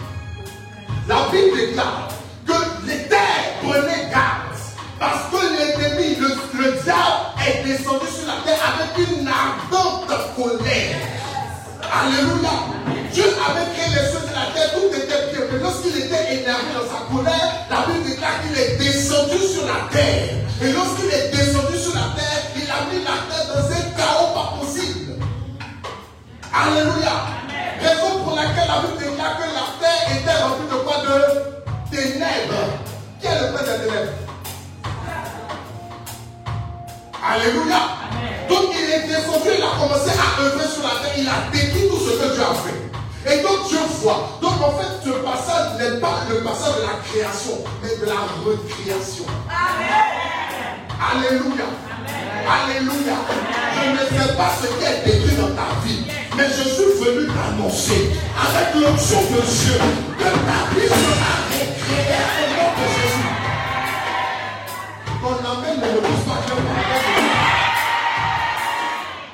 La 1.09 1.29
Bible 1.31 1.57
déclare 1.57 2.09
que 2.47 2.87
les 2.87 3.09
terres 3.09 3.61
prenaient 3.63 4.09
garde 4.11 4.53
parce 4.99 5.29
que 5.31 5.37
l'ennemi, 5.37 6.17
le, 6.17 6.29
le 6.59 6.73
diable, 6.83 7.32
est 7.49 7.63
descendu 7.65 8.07
sur 8.07 8.27
la 8.27 8.39
terre 8.45 8.61
avec 8.63 9.09
une 9.09 9.27
ardente 9.27 10.09
colère. 10.37 10.97
Alléluia. 11.83 12.55
Dieu 13.13 13.25
avait 13.25 13.69
créé 13.75 13.89
les 13.91 14.09
cieux 14.11 14.23
et 14.25 14.35
la 14.35 14.47
terre, 14.55 14.73
tout 14.73 14.89
était 14.95 15.33
bien. 15.33 15.45
Mais 15.53 15.59
lorsqu'il 15.59 15.97
était 15.99 16.41
énervé 16.41 16.73
dans 16.73 16.89
sa 16.89 17.05
colère, 17.13 17.67
la 17.69 17.87
Bible 17.87 18.09
déclare 18.09 18.41
qu'il 18.43 18.57
est 18.59 18.77
descendu 18.79 19.39
sur 19.39 19.67
la 19.67 19.89
terre. 19.93 20.41
Et 20.63 20.73
lorsqu'il 20.73 21.11
est 21.13 21.29
descendu 21.31 21.77
sur 21.77 21.95
la 21.95 22.15
terre, 22.17 22.41
il 22.57 22.69
a 22.71 22.81
mis 22.89 23.05
la 23.05 23.19
terre 23.29 23.47
dans 23.53 23.67
un 23.69 23.85
chaos 23.97 24.33
pas 24.33 24.57
possible. 24.61 25.21
Alléluia. 26.53 27.29
Raison 27.83 28.25
pour 28.25 28.37
laquelle 28.37 28.71
la 28.71 28.81
Bible 28.87 28.99
déclare 28.99 29.37
que 29.37 29.47
la 29.51 29.67
terre 29.83 30.03
était 30.17 30.39
remplie 30.43 30.69
de 30.71 30.79
quoi 30.85 30.97
De 31.03 31.97
ténèbres. 31.97 32.73
Qui 33.21 33.27
est 33.27 33.41
le 33.41 33.53
père 33.53 33.65
des 33.67 33.85
ténèbres? 33.85 34.32
Alléluia. 37.25 37.79
Donc 38.49 38.75
il 38.75 38.91
est 38.91 39.07
descendu, 39.07 39.51
il 39.57 39.63
a 39.63 39.79
commencé 39.79 40.11
à 40.11 40.43
œuvrer 40.43 40.67
sur 40.67 40.83
la 40.83 40.99
terre, 41.01 41.15
il 41.17 41.29
a 41.29 41.51
décrit 41.53 41.89
tout 41.89 41.99
ce 41.99 42.19
que 42.19 42.35
Dieu 42.35 42.43
a 42.43 42.55
fait. 42.55 42.83
Et 43.33 43.43
donc 43.43 43.69
Dieu 43.69 43.79
voit. 44.03 44.39
Donc 44.43 44.61
en 44.61 44.73
fait, 44.77 44.91
ce 45.05 45.11
passage 45.23 45.79
n'est 45.79 46.01
pas 46.01 46.27
le 46.29 46.43
passage 46.43 46.77
de 46.77 46.83
la 46.83 46.99
création, 47.07 47.63
mais 47.81 47.95
de 47.97 48.07
la 48.07 48.27
recréation. 48.43 49.25
Alléluia. 50.99 51.67
Alléluia. 52.43 53.17
Je 53.77 53.91
ne 53.91 54.21
sais 54.21 54.33
pas 54.35 54.51
ce 54.61 54.67
qui 54.67 54.85
est 54.85 55.05
décrit 55.05 55.37
dans 55.37 55.55
ta 55.55 55.79
vie, 55.87 56.03
mais 56.37 56.49
je 56.49 56.69
suis 56.69 56.93
venu 56.99 57.29
t'annoncer 57.29 58.11
avec 58.35 58.75
l'onction 58.75 59.21
de 59.23 59.41
Dieu 59.41 59.79
que 60.19 60.25
ta 60.25 60.61
vie 60.75 60.89
sera 60.89 61.33
recréée 61.53 62.62
Ton 65.23 65.29
amen 65.29 65.79
ne 65.79 65.87
me 65.87 66.01
pousse 66.01 66.25
pas 66.27 66.43
que 66.43 66.55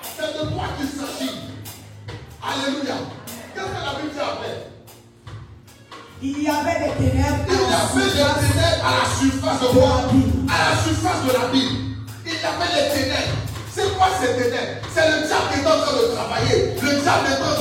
C'est 0.05 0.33
de 0.35 0.43
toi 0.53 0.65
qu'il 0.77 0.87
s'agit. 0.87 1.37
Alléluia. 2.45 2.97
Qu'est-ce 3.55 3.65
que 3.65 3.73
la 3.73 3.93
Bible 3.97 4.13
dit 4.13 4.21
après? 4.21 4.57
Il 6.21 6.43
y 6.43 6.47
avait 6.47 6.79
des 6.85 6.93
ténèbres 6.93 7.45
Il 7.49 7.55
y 7.55 7.57
avait 7.57 8.05
des 8.05 8.53
ténèbres 8.53 8.85
à 8.85 8.91
la 9.01 9.05
surface 9.17 9.61
de 9.63 9.67
quoi? 9.79 9.95
À 10.53 10.59
la 10.69 10.77
surface 10.77 11.23
de 11.25 11.33
la 11.33 11.47
Bible. 11.49 11.77
Il 12.27 12.33
y 12.33 12.35
avait 12.37 12.69
des 12.69 12.87
ténèbres. 12.93 13.37
C'est 13.75 13.91
quoi 13.97 14.09
ces 14.21 14.37
ténèbres? 14.37 14.85
C'est 14.95 15.09
le 15.09 15.27
diable 15.27 15.49
qui 15.55 15.61
est 15.61 15.67
en 15.67 15.79
train 15.81 15.97
de 15.97 16.05
travailler. 16.15 16.59
Le 16.83 17.01
diable 17.01 17.27
est 17.33 17.41
en 17.41 17.55
train 17.57 17.58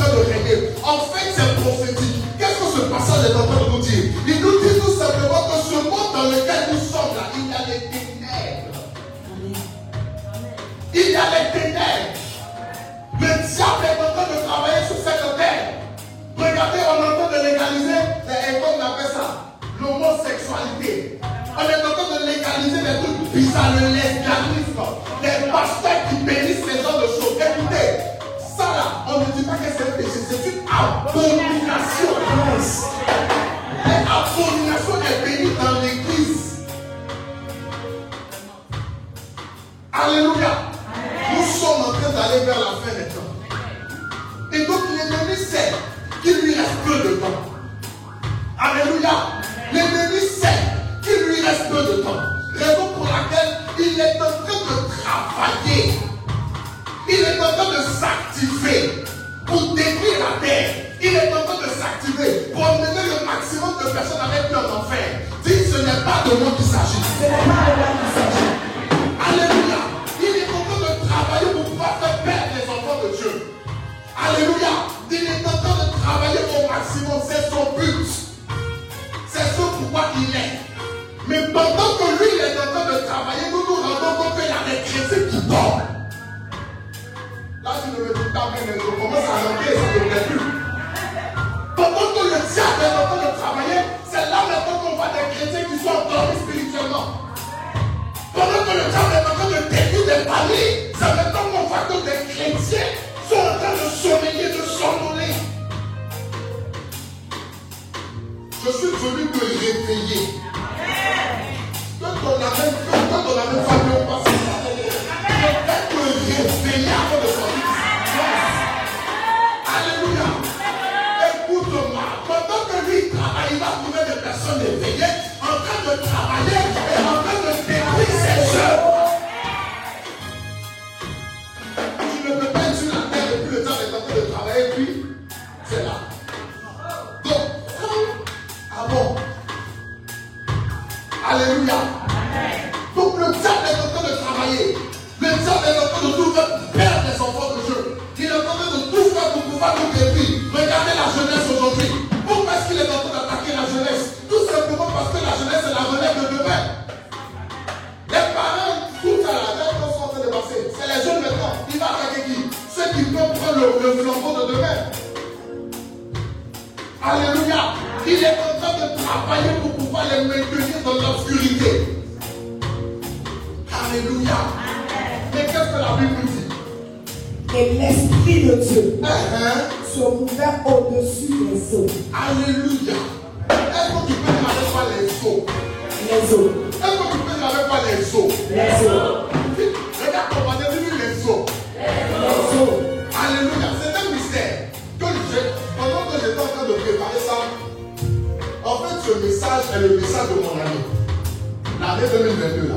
L'année 202.00 202.12
2022, 202.12 202.68
là. 202.68 202.76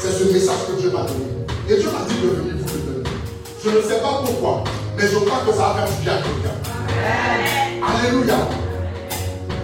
C'est 0.00 0.10
ce 0.10 0.24
message 0.32 0.66
que 0.66 0.80
Dieu 0.80 0.90
m'a 0.90 1.02
donné. 1.02 1.26
Et 1.68 1.76
Dieu 1.76 1.90
m'a 1.92 2.04
dit 2.08 2.20
de 2.20 2.26
venir 2.26 2.54
vous 2.56 2.74
le 2.74 2.92
donner. 2.92 3.10
Je 3.62 3.70
ne 3.70 3.80
sais 3.82 4.00
pas 4.00 4.20
pourquoi, 4.24 4.64
mais 4.96 5.04
je 5.04 5.16
crois 5.18 5.42
que 5.46 5.52
ça 5.52 5.58
va 5.58 5.74
faire 5.74 5.86
du 5.86 6.02
bien 6.02 6.14
à 6.14 6.22
quelqu'un. 6.22 6.56
Alléluia. 7.86 8.34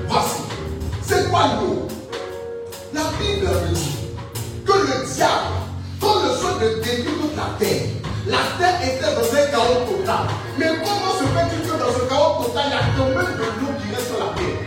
Voici. 0.09 0.43
C'est 1.03 1.29
quoi 1.29 1.43
l'eau 1.61 1.89
La 2.95 3.01
Bible 3.19 3.49
dit 3.73 3.97
que 4.65 4.73
le 4.73 5.13
diable, 5.13 5.55
quand 6.01 6.23
le 6.23 6.31
souhait 6.37 6.65
de 6.65 6.75
détruire 6.77 7.19
toute 7.21 7.37
la 7.37 7.49
terre, 7.59 7.83
la 8.29 8.43
terre 8.59 8.79
était 8.81 9.13
dans 9.13 9.27
un 9.27 9.47
chaos 9.51 9.91
total. 9.91 10.25
Mais 10.57 10.69
comment 10.69 11.15
se 11.19 11.25
fait-il 11.25 11.69
que 11.69 11.77
dans 11.77 11.93
ce 11.93 12.09
chaos 12.09 12.45
total, 12.45 12.67
il 12.67 12.71
y 12.71 12.75
a 12.75 12.79
quand 12.97 13.09
même 13.09 13.35
de 13.35 13.43
l'eau 13.43 13.75
qui 13.83 13.93
reste 13.93 14.07
sur 14.07 14.19
la 14.21 14.31
terre? 14.37 14.59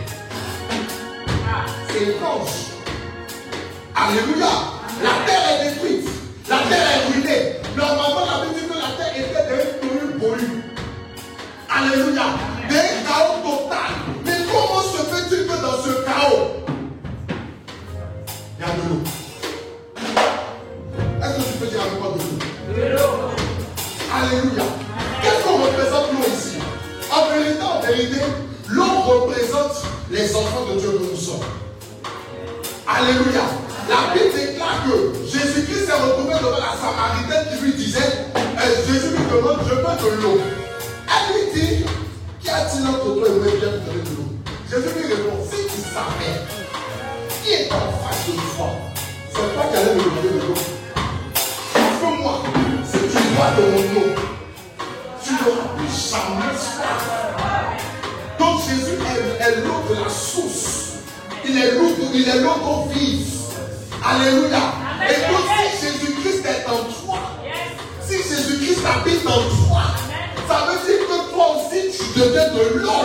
C'est 1.88 2.02
étrange. 2.10 2.67
Alléluia. 4.00 4.52
La 5.02 5.10
terre 5.26 5.44
est 5.50 5.70
détruite. 5.70 6.08
La 6.48 6.58
terre 6.58 6.86
est 6.94 7.12
ruinée. 7.12 7.56
Normalement, 7.76 8.24
la 8.26 8.46
Bible 8.46 8.60
dit 8.60 8.66
que 8.68 8.74
la 8.74 8.90
terre 8.96 9.14
était 9.16 9.80
tohu 9.80 10.18
bohu. 10.18 10.62
Alléluia. 11.68 12.26
D'un 12.68 12.88
chaos 13.06 13.38
total. 13.42 13.90
Mais 14.24 14.38
comment 14.50 14.82
se 14.82 15.00
fait-il 15.02 15.46
que 15.46 15.56
dans 15.60 15.78
ce 15.82 15.90
chaos, 16.04 16.46
il 18.58 18.60
y 18.60 18.64
a 18.64 18.70
de 18.74 18.82
l'eau? 18.88 19.02
Est-ce 21.22 21.34
que 21.36 21.42
tu 21.52 21.58
peux 21.58 21.66
dire 21.66 21.82
avec 21.82 22.00
moi 22.00 22.14
de 22.14 22.82
l'eau? 22.82 23.12
Alléluia. 24.14 24.64
Qu'est-ce 25.22 25.42
qu'on 25.42 25.58
représente 25.58 26.12
l'eau 26.12 26.26
ici? 26.28 26.58
En 27.10 27.22
vérité, 27.34 27.62
en 27.62 27.80
vérité, 27.80 28.20
l'eau 28.68 29.00
représente 29.06 29.82
les 30.10 30.34
enfants 30.36 30.66
de 30.72 30.78
Dieu 30.78 30.90
que 30.92 31.10
nous 31.10 31.16
sommes. 31.16 31.44
Alléluia. 32.86 33.42
La 33.88 34.12
Bible 34.12 34.34
déclare 34.34 34.84
que 34.84 35.14
Jésus-Christ 35.24 35.86
s'est 35.86 35.92
retrouvé 35.94 36.34
devant 36.34 36.58
la 36.58 36.76
Samaritaine 36.76 37.46
qui 37.50 37.64
lui 37.64 37.72
disait, 37.72 38.26
euh, 38.36 38.86
Jésus 38.86 39.16
lui 39.16 39.24
demande, 39.32 39.60
je 39.66 39.74
veux 39.74 39.80
de 39.80 40.22
l'eau. 40.22 40.40
Elle 41.08 41.34
lui 41.34 41.44
dit, 41.54 41.86
qu'y 42.38 42.50
a-t-il 42.50 42.86
entre 42.86 43.14
toi 43.14 43.28
et 43.28 43.30
moi 43.30 43.46
qui 43.46 43.60
donner 43.60 44.02
de 44.04 44.10
l'eau? 44.14 44.28
Jésus 44.68 44.92
lui 44.94 45.14
répond, 45.14 45.38
si 45.42 45.56
tu 45.64 45.80
savais 45.80 46.36
qui 47.42 47.50
est 47.52 47.72
en 47.72 47.88
face 48.04 48.26
de 48.26 48.32
toi, 48.56 48.68
c'est 49.32 49.54
toi 49.54 49.64
qui 49.70 49.76
allais 49.78 49.94
me 49.94 50.02
demander 50.02 50.28
de 50.28 50.46
l'eau. 50.48 50.60
Parce 51.72 51.96
que 51.98 52.22
moi, 52.22 52.42
si 52.84 52.98
tu 52.98 53.22
bois 53.34 53.52
de 53.56 53.62
mon 53.72 54.00
eau, 54.02 54.14
tu 55.24 55.32
n'auras 55.32 55.68
plus 55.78 56.10
jamais 56.10 56.52
soif. 56.58 57.04
Donc 58.38 58.60
Jésus 58.68 58.98
est, 59.00 59.42
est 59.42 59.56
l'eau 59.64 59.80
de 59.88 59.94
la 59.94 60.10
source. 60.10 60.98
Il 61.48 61.56
est 61.56 61.72
l'eau 61.72 61.88
d'eau 61.96 62.92
vive. 62.92 63.37
Alléluia. 64.04 64.58
Écoute, 65.08 65.46
si 65.74 65.86
Jésus-Christ 65.86 66.46
est 66.46 66.66
en 66.68 66.84
toi, 66.84 67.18
si 68.06 68.16
Jésus-Christ 68.16 68.80
habite 68.86 69.26
en 69.26 69.42
toi, 69.66 69.82
ça 70.46 70.66
veut 70.66 70.78
dire 70.86 71.06
que 71.06 71.30
toi 71.32 71.56
aussi 71.56 71.90
tu 71.90 72.18
deviens 72.18 72.48
de 72.48 72.78
l'eau. 72.78 73.04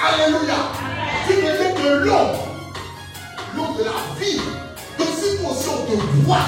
Alléluia. 0.00 0.54
Tu 1.26 1.34
deviens 1.34 1.74
de 1.82 2.04
l'eau. 2.04 2.28
L'eau 3.56 3.76
de 3.78 3.84
la 3.84 4.18
vie. 4.18 4.40
Donc 4.98 5.08
si 5.20 5.38
toi 5.38 5.50
aussi 5.50 5.68
on 5.68 5.86
te 5.86 6.26
voit, 6.26 6.38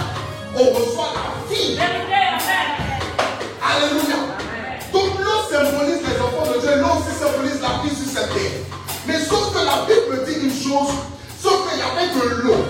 on 0.56 0.64
reçoit 0.64 1.12
la 1.14 1.54
vie. 1.54 1.78
Alléluia. 3.62 4.16
Donc 4.92 5.10
l'eau 5.18 5.40
symbolise 5.50 6.02
les 6.02 6.20
enfants 6.20 6.52
de 6.52 6.60
Dieu, 6.60 6.76
l'eau 6.76 7.00
aussi 7.00 7.18
symbolise 7.18 7.60
la 7.60 7.82
vie 7.82 7.94
sur 7.94 8.06
cette 8.06 8.32
terre. 8.32 8.60
Mais 9.06 9.18
sauf 9.20 9.52
que 9.52 9.58
la 9.58 9.84
Bible 9.86 10.24
dit 10.24 10.46
une 10.46 10.54
chose 10.54 10.94
que 12.14 12.42
l'eau 12.42 12.64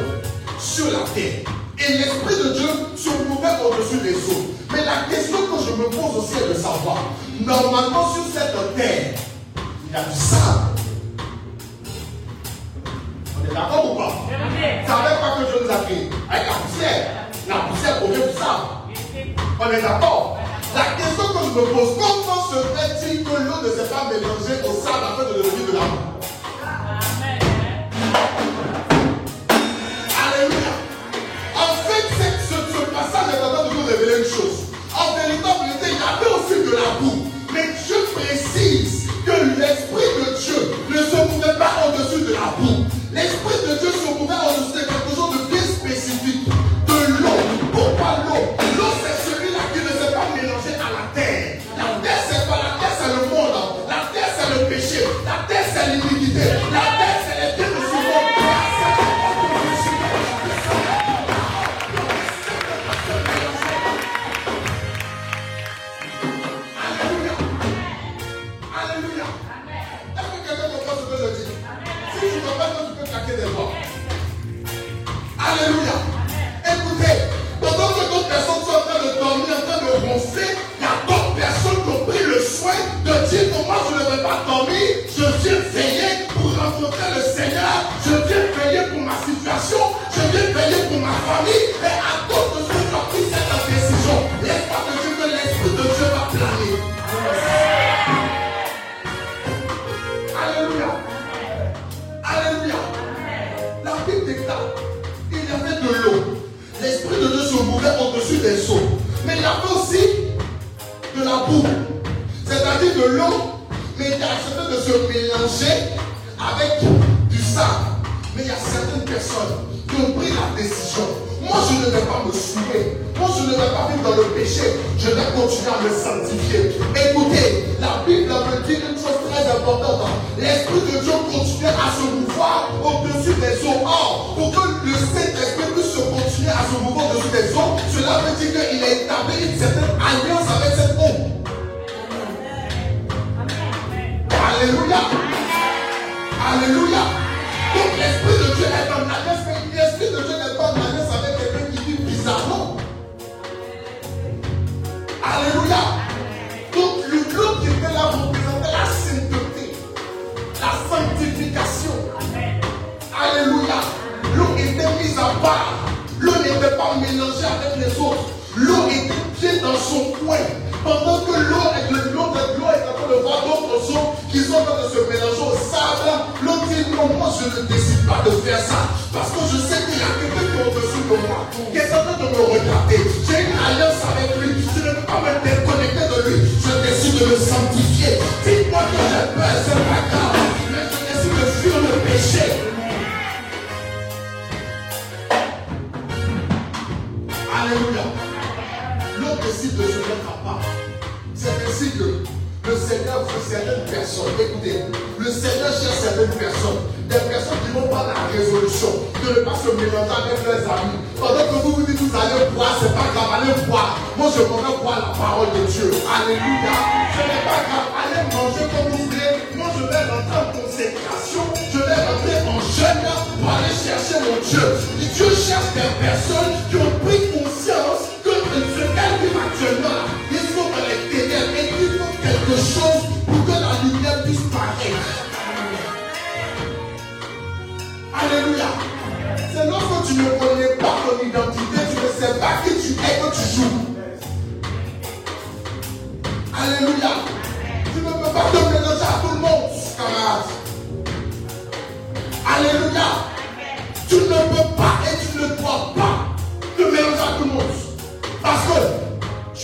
sur 0.59 0.87
la 0.87 1.05
terre. 1.15 1.45
Et 1.79 1.93
l'Esprit 1.93 2.37
de 2.37 2.53
Dieu 2.55 2.69
se 2.97 3.11
mouvait 3.29 3.49
au-dessus 3.65 3.99
des 4.03 4.15
eaux. 4.15 4.47
Mais 4.73 4.85
la 4.85 5.15
question 5.15 5.39
que 5.39 5.63
je 5.63 5.73
me 5.73 5.89
pose 5.91 6.25
aussi 6.25 6.37
est 6.43 6.49
de 6.49 6.55
savoir, 6.55 6.99
normalement 7.41 8.13
sur 8.15 8.25
cette 8.33 8.77
terre, 8.77 9.15
il 9.87 9.93
y 9.93 9.97
a 9.97 10.03
du 10.03 10.19
sable. 10.19 10.61
On 13.37 13.51
est 13.51 13.55
d'accord 13.55 13.93
ou 13.93 13.97
pas? 13.97 14.13
Ça 14.87 14.95
n'avait 15.03 15.21
pas 15.21 15.37
que 15.39 15.45
Dieu 15.47 15.67
nous 15.67 15.71
a 15.71 15.85
créé. 15.85 16.11
Avec 16.31 16.47
la 16.47 16.55
poussière, 16.55 17.03
la 17.49 17.55
poussière 17.57 17.99
provient 17.99 18.27
du 18.27 18.33
sable. 18.33 18.65
On 19.61 19.71
est 19.71 19.83
d'accord? 19.83 20.39
La 20.75 20.85
question 20.97 21.25
que 21.29 21.39
je 21.45 21.61
me 21.61 21.67
pose, 21.73 21.93
comment 21.99 22.43
se 22.51 22.59
fait-il 22.77 23.23
que 23.23 23.31
l'eau 23.31 23.63
ne 23.63 23.71
s'est 23.71 23.89
pas 23.89 24.05
mélangée 24.09 24.59
au 24.69 24.73
sable 24.73 25.05
afin 25.05 25.25
de 25.29 25.35
devenir 25.39 25.67
de 25.69 25.73
l'amour 25.73 26.05
Amen. 26.65 27.39
boue. 37.01 37.27
Mais 37.53 37.69
Dieu 37.87 37.97
précise 38.15 39.07
que 39.25 39.61
l'Esprit 39.61 40.11
de 40.19 40.37
Dieu 40.39 40.61
ne 40.91 40.97
se 40.97 41.17
mouvait 41.33 41.59
pas 41.59 41.87
au-dessus 41.89 42.25
de 42.25 42.33
la 42.33 42.55
boue. 42.59 42.85
L'Esprit 43.13 43.54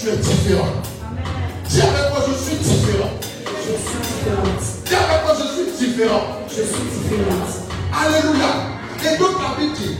tu 0.00 0.08
es 0.08 0.16
différent. 0.16 0.72
Dis 1.68 1.82
avec 1.82 2.10
moi, 2.10 2.24
je 2.26 2.32
suis 2.42 2.56
différent. 2.56 3.10
Je 3.44 3.72
suis 3.76 4.00
différente. 4.00 4.62
Dis 4.86 4.94
avec 4.94 5.24
moi, 5.24 5.34
je 5.36 5.46
suis 5.54 5.88
différent. 5.88 6.22
Je 6.48 6.54
suis 6.54 6.84
différent. 6.88 7.44
Alléluia. 7.92 8.50
Et 9.04 9.18
donc 9.18 9.36
la 9.42 9.60
Bible 9.60 9.74
dit 9.76 9.96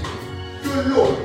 que 0.62 0.88
l'eau 0.88 1.18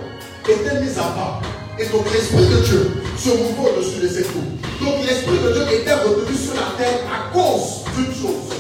était 0.50 0.82
mise 0.82 0.98
à 0.98 1.04
part. 1.04 1.42
Et 1.80 1.86
donc 1.86 2.12
l'Esprit 2.12 2.48
de 2.48 2.60
Dieu 2.66 2.92
se 3.18 3.30
mouvait 3.30 3.72
au-dessus 3.78 4.02
de 4.02 4.08
ses 4.10 4.24
coups. 4.24 4.46
Donc 4.82 5.06
l'Esprit 5.06 5.38
de 5.38 5.54
Dieu 5.54 5.80
était 5.80 5.94
retenu 5.94 6.36
sur 6.36 6.56
la 6.56 6.76
terre 6.78 7.00
à 7.08 7.34
cause 7.34 7.86
d'une 7.96 8.14
chose. 8.14 8.52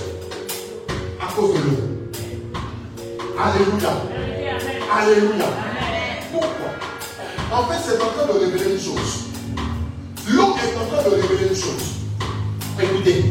À 1.21 1.33
cause 1.33 1.55
de 1.55 1.59
l'eau. 1.59 1.83
Alléluia. 3.37 3.89
Alléluia. 4.15 4.55
Alléluia. 4.95 5.45
Pourquoi? 6.31 6.71
En 7.51 7.63
fait, 7.67 7.79
c'est 7.85 8.01
en 8.01 8.07
train 8.07 8.33
de 8.33 8.39
révéler 8.39 8.75
une 8.75 8.79
chose. 8.79 9.24
L'eau 10.27 10.55
est 10.57 10.75
en 10.77 10.85
train 10.85 11.03
de 11.09 11.15
révéler 11.15 11.49
une 11.49 11.55
chose. 11.55 11.85
Écoutez, 12.81 13.25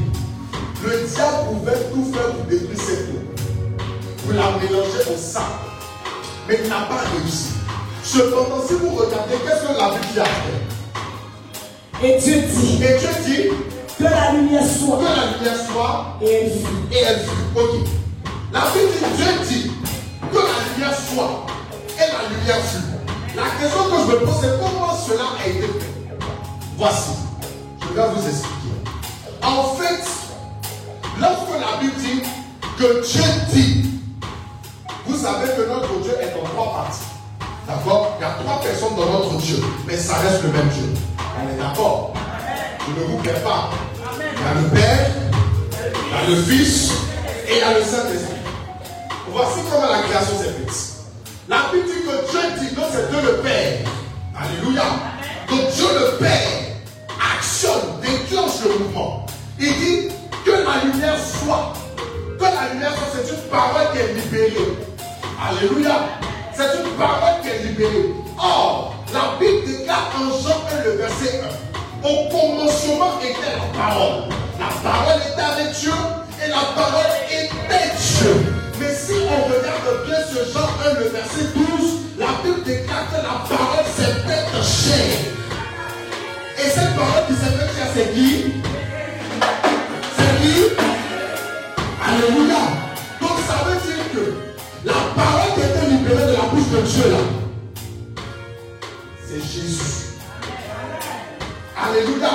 le 0.85 0.91
diable 0.91 1.39
pouvait 1.51 1.91
tout 1.93 2.13
faire 2.13 2.31
pour 2.33 2.45
détruire 2.45 2.79
cette 2.79 3.09
eau, 3.09 3.21
pour 4.23 4.33
la 4.35 4.51
mélanger 4.59 5.03
au 5.13 5.19
sang, 5.19 5.41
mais 6.49 6.61
il 6.63 6.69
n'a 6.69 6.83
pas 6.83 7.03
réussi. 7.13 7.51
Cependant, 8.05 8.63
si 8.67 8.75
vous 8.75 8.91
regardez, 8.91 9.35
qu'est-ce 9.45 9.63
que 9.63 9.79
la 9.79 9.89
Bible 9.91 10.21
a 10.21 10.25
fait? 10.25 12.07
Et 12.07 12.19
Dieu 12.21 12.43
dit. 12.43 12.75
Et 12.85 12.99
Dieu 12.99 13.09
dit. 13.25 13.49
Que 13.99 14.05
la 14.05 14.33
lumière 14.33 14.63
soit. 14.63 14.99
Que 14.99 15.05
la 15.05 15.37
lumière 15.37 15.61
soit. 15.73 16.19
Et 16.21 16.31
elle 16.31 16.51
fut. 16.51 16.93
Et 16.93 16.99
elle 16.99 17.21
fut. 17.21 17.59
Ok. 17.59 17.89
La 18.53 18.61
Bible 18.73 18.93
dit, 18.93 19.17
Dieu 19.17 19.31
dit 19.49 19.71
que 20.31 20.37
la 20.37 20.43
lumière 20.69 20.95
soit. 20.95 21.47
Et 21.97 22.01
la 22.01 22.29
lumière 22.29 22.63
fut. 22.67 23.35
La 23.35 23.45
question 23.59 23.85
que 23.85 23.97
je 24.03 24.17
me 24.17 24.27
pose, 24.27 24.39
c'est 24.41 24.61
comment 24.61 24.95
cela 24.95 25.27
a 25.43 25.49
été 25.49 25.61
fait? 25.61 25.94
Voici. 26.77 27.11
Je 27.81 27.95
vais 27.95 28.09
vous 28.09 28.29
expliquer. 28.29 28.75
En 29.43 29.75
fait, 29.75 30.05
lorsque 31.21 31.61
la 31.61 31.81
Bible 31.81 31.97
dit 31.99 32.23
que 32.77 33.07
Dieu 33.07 33.23
dit, 33.53 33.91
vous 35.07 35.17
savez 35.17 35.49
que 35.57 35.69
notre 35.69 36.01
Dieu 36.03 36.13
est 36.21 36.35
en 36.41 36.45
trois 36.49 36.75
parties. 36.75 37.05
D'accord? 37.69 38.17
Il 38.19 38.23
y 38.23 38.25
a 38.25 38.31
trois 38.43 38.61
personnes 38.61 38.97
dans 38.97 39.11
notre 39.11 39.37
Dieu, 39.37 39.63
mais 39.87 39.97
ça 39.97 40.17
reste 40.17 40.43
le 40.43 40.51
même 40.51 40.69
Dieu. 40.69 40.93
On 41.19 41.49
est 41.49 41.59
d'accord? 41.63 42.13
Je 42.87 43.01
ne 43.01 43.07
vous 43.07 43.19
perds 43.19 43.43
pas. 43.43 43.71
Il 44.19 44.43
y 44.43 44.47
a 44.47 44.55
le 44.61 44.69
Père, 44.69 45.11
il 45.71 46.13
y 46.13 46.17
a 46.17 46.37
le 46.37 46.43
Fils 46.43 46.91
et 47.49 47.53
il 47.53 47.59
y 47.59 47.63
a 47.63 47.79
le 47.79 47.85
Saint-Esprit. 47.85 48.35
Voici 49.31 49.61
comment 49.71 49.91
la 49.91 50.03
création 50.03 50.39
s'est 50.39 50.45
faite. 50.45 50.95
La 51.49 51.71
Bible 51.73 51.87
dit 51.87 52.03
que 52.03 52.31
Dieu 52.31 52.41
dit, 52.59 52.75
non, 52.77 52.87
c'est 52.93 53.11
Dieu 53.11 53.21
le 53.23 53.39
Père. 53.39 53.79
Alléluia. 54.37 54.83
Donc 55.49 55.71
Dieu 55.75 55.87
le 56.01 56.17
Père 56.19 56.49
actionne, 57.37 58.01
déclenche 58.01 58.65
le 58.65 58.85
mouvement. 58.85 59.27
Il 59.59 59.73
dit 59.75 60.09
que 60.45 60.51
la 60.51 60.85
lumière 60.85 61.19
soit. 61.19 61.73
Que 62.39 62.45
la 62.45 62.73
lumière 62.73 62.93
soit, 62.95 63.09
c'est 63.15 63.33
une 63.33 63.51
parole 63.51 63.93
qui 63.93 63.99
est 63.99 64.13
libérée. 64.15 64.77
Alléluia. 65.41 65.97
C'est 66.53 66.79
une 66.79 66.91
parole 66.97 67.41
qui 67.43 67.49
est 67.49 67.69
libérée. 67.69 68.11
Or, 68.39 68.95
la 69.13 69.39
Bible 69.39 69.67
déclare 69.67 70.11
en 70.17 70.31
Jean 70.43 70.61
1, 70.81 70.85
le 70.85 70.91
verset 70.97 71.41
1. 72.03 72.09
Au 72.09 72.29
commencement 72.29 73.19
était 73.23 73.57
la 73.57 73.79
parole. 73.79 74.29
La 74.59 74.91
parole 74.91 75.21
était 75.21 75.41
avec 75.41 75.75
Dieu 75.75 75.93
et 76.45 76.49
la 76.49 76.65
parole 76.75 77.11
était 77.31 77.91
Dieu. 77.97 78.55
Mais 78.79 78.95
si 78.95 79.13
on 79.13 79.45
regarde 79.47 80.07
bien 80.07 80.19
ce 80.29 80.53
Jean 80.53 80.69
1, 80.91 81.01
le 81.01 81.09
verset 81.09 81.47
12, 81.55 81.91
la 82.19 82.27
Bible 82.43 82.63
déclare 82.65 83.09
que 83.11 83.17
la 83.17 83.57
parole 83.57 83.87
s'est 83.97 84.24
chair. 84.65 85.19
Et 86.59 86.69
cette 86.71 86.95
parole 86.97 87.27
qui 87.29 87.35
faite 87.35 87.75
chair, 87.75 87.87
c'est 87.95 88.15
qui 88.15 88.53
C'est 90.17 90.43
qui 90.43 90.55
Alléluia. 92.07 92.63
Donc 93.21 93.39
ça 93.47 93.65
veut 93.65 93.81
dire 93.87 94.05
que 94.13 94.89
la 94.89 94.95
parole 95.15 95.55
qui 95.55 95.61
était 95.61 95.91
libérée 95.91 96.27
de 96.27 96.33
la 96.33 96.43
bouche 96.51 96.69
de 96.73 96.81
Dieu 96.83 97.11
là, 97.11 97.19
c'est 99.27 99.41
Jésus. 99.41 99.81
Alléluia. 101.77 102.31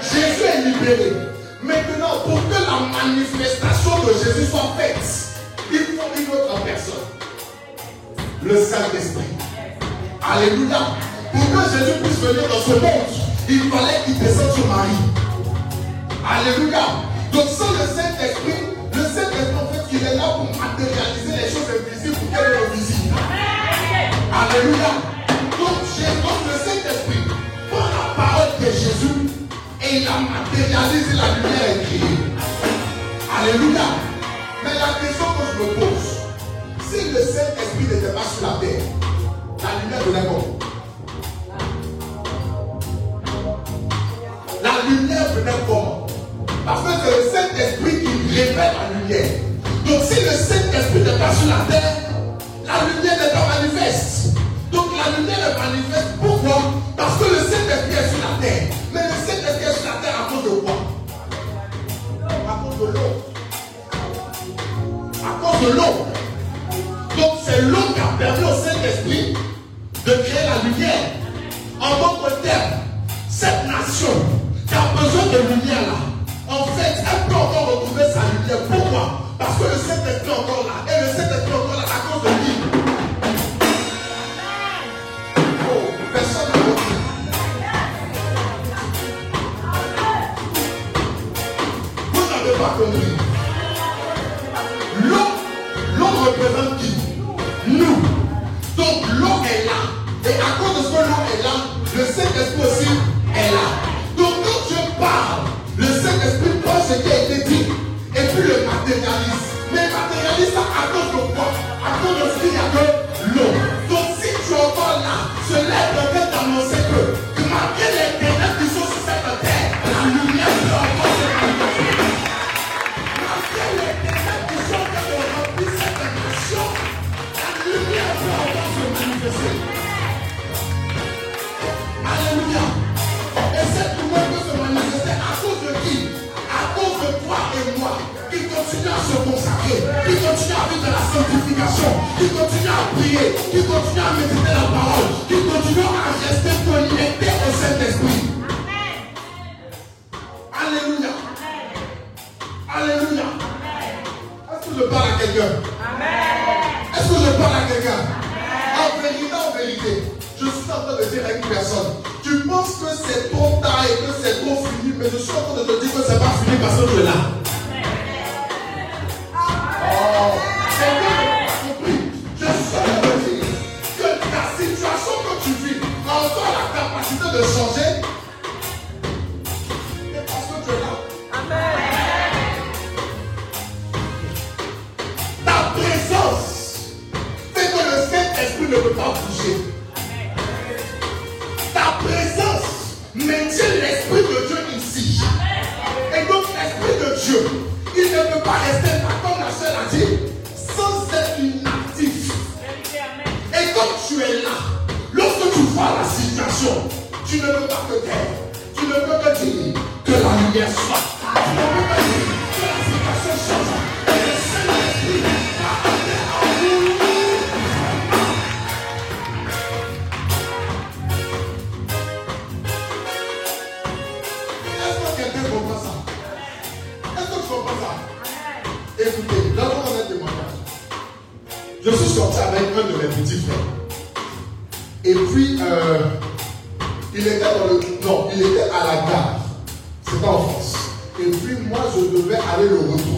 Jésus 0.00 0.44
est 0.44 0.62
libéré. 0.64 1.12
Maintenant, 1.62 2.20
pour 2.24 2.40
que 2.48 2.54
la 2.54 3.04
manifestation 3.04 4.02
de 4.04 4.12
Jésus 4.14 4.50
soit 4.50 4.74
faite, 4.78 4.96
il 5.70 5.78
faut 5.78 6.08
une 6.18 6.30
autre 6.30 6.64
personne. 6.64 6.94
Le 8.42 8.56
Saint-Esprit. 8.56 9.24
Alléluia. 10.22 10.78
Pour 11.32 11.40
que 11.40 11.70
Jésus 11.70 11.98
puisse 12.02 12.18
venir 12.18 12.48
dans 12.48 12.62
ce 12.62 12.78
monde, 12.80 13.10
il 13.48 13.62
fallait 13.70 14.04
qu'il 14.04 14.18
descende 14.18 14.52
sur 14.52 14.66
Marie. 14.66 15.02
Alléluia. 16.24 16.84
Donc 17.32 17.48
sans 17.48 17.72
le 17.72 17.86
Saint-Esprit, 17.86 18.62
le 18.92 19.02
Saint-Esprit 19.02 19.54
en 19.54 19.72
fait 19.72 19.84
il 19.92 20.02
est 20.06 20.16
là 20.16 20.36
pour 20.36 20.46
matérialiser 20.60 21.32
les 21.36 21.48
choses 21.50 21.68
invisibles 21.70 22.16
pour 22.16 22.30
qu'elles 22.30 22.58
soient 22.58 22.74
visibles. 22.74 23.14
Alléluia. 24.32 24.90
Donc, 25.58 25.76
le 26.46 26.58
Saint-Esprit 26.64 27.24
prend 27.70 27.86
la 27.88 28.14
parole 28.14 28.52
de 28.60 28.66
Jésus 28.66 29.18
et 29.82 29.96
il 29.96 30.04
la 30.04 30.20
matérialise 30.20 31.08
et 31.10 31.16
la 31.16 31.28
lumière 31.34 31.74
créée. 31.84 32.18
Alléluia. 33.36 33.86
Mais 34.62 34.74
la 34.74 35.00
question 35.00 35.26
que 35.36 35.44
je 35.50 35.62
me 35.62 35.74
pose, 35.74 36.08
si 36.88 37.10
le 37.10 37.20
Saint-Esprit 37.20 37.86
n'était 37.90 38.12
pas 38.12 38.22
sur 38.22 38.46
la 38.46 38.58
terre, 38.60 38.82
la 39.62 39.82
lumière 39.82 40.02
venait 40.06 40.26
comment 40.28 40.69
La 44.62 44.70
lumière 44.88 45.32
venait 45.34 45.52
comment 45.66 46.06
Parce 46.64 46.82
que 46.82 46.90
c'est 47.02 47.16
le 47.16 47.30
Saint-Esprit 47.30 48.04
qui 48.04 48.36
révèle 48.36 48.56
la 48.56 49.00
lumière. 49.00 49.30
Donc 49.86 50.02
si 50.04 50.20
le 50.20 50.30
Saint-Esprit 50.30 51.00
n'est 51.00 51.18
pas 51.18 51.32
sur 51.34 51.48
la 51.48 51.64
terre, 51.70 51.99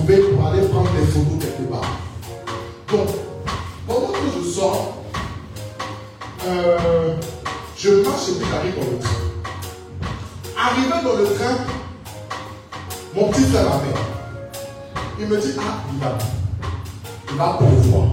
pour 0.07 0.47
aller 0.47 0.67
prendre 0.67 0.91
des 0.93 1.07
photos 1.07 1.39
quelque 1.41 1.71
part. 1.71 1.99
Donc, 2.91 3.09
pendant 3.87 4.09
que 4.09 4.19
je 4.37 4.51
sors, 4.51 4.97
euh, 6.47 7.15
je 7.79 7.91
marche 8.03 8.29
et 8.29 8.33
puis 8.33 8.47
j'arrive 8.51 8.75
dans 8.75 8.91
le 8.91 8.99
train. 8.99 9.11
Arrivé 10.59 10.89
dans 11.05 11.19
le 11.19 11.25
train, 11.37 11.57
mon 13.15 13.29
petit 13.29 13.43
frère 13.43 13.65
m'appelle. 13.65 14.03
Il 15.21 15.27
me 15.27 15.41
dit 15.41 15.53
Ah, 15.59 15.83
il 15.93 15.99
va, 16.01 16.19
il 17.31 17.37
va 17.37 17.59
pleuvoir. 17.59 18.07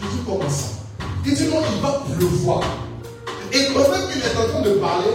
Je 0.00 0.06
dis 0.06 0.22
Comment 0.26 0.50
ça? 0.50 0.66
Il 1.24 1.34
dit 1.34 1.48
Non, 1.48 1.62
il 1.74 1.80
va 1.80 2.02
pleuvoir. 2.14 2.60
Et 3.52 3.72
pendant 3.72 4.06
qu'il 4.06 4.20
est 4.20 4.36
en 4.36 4.48
train 4.50 4.60
de 4.60 4.74
parler, 4.74 5.12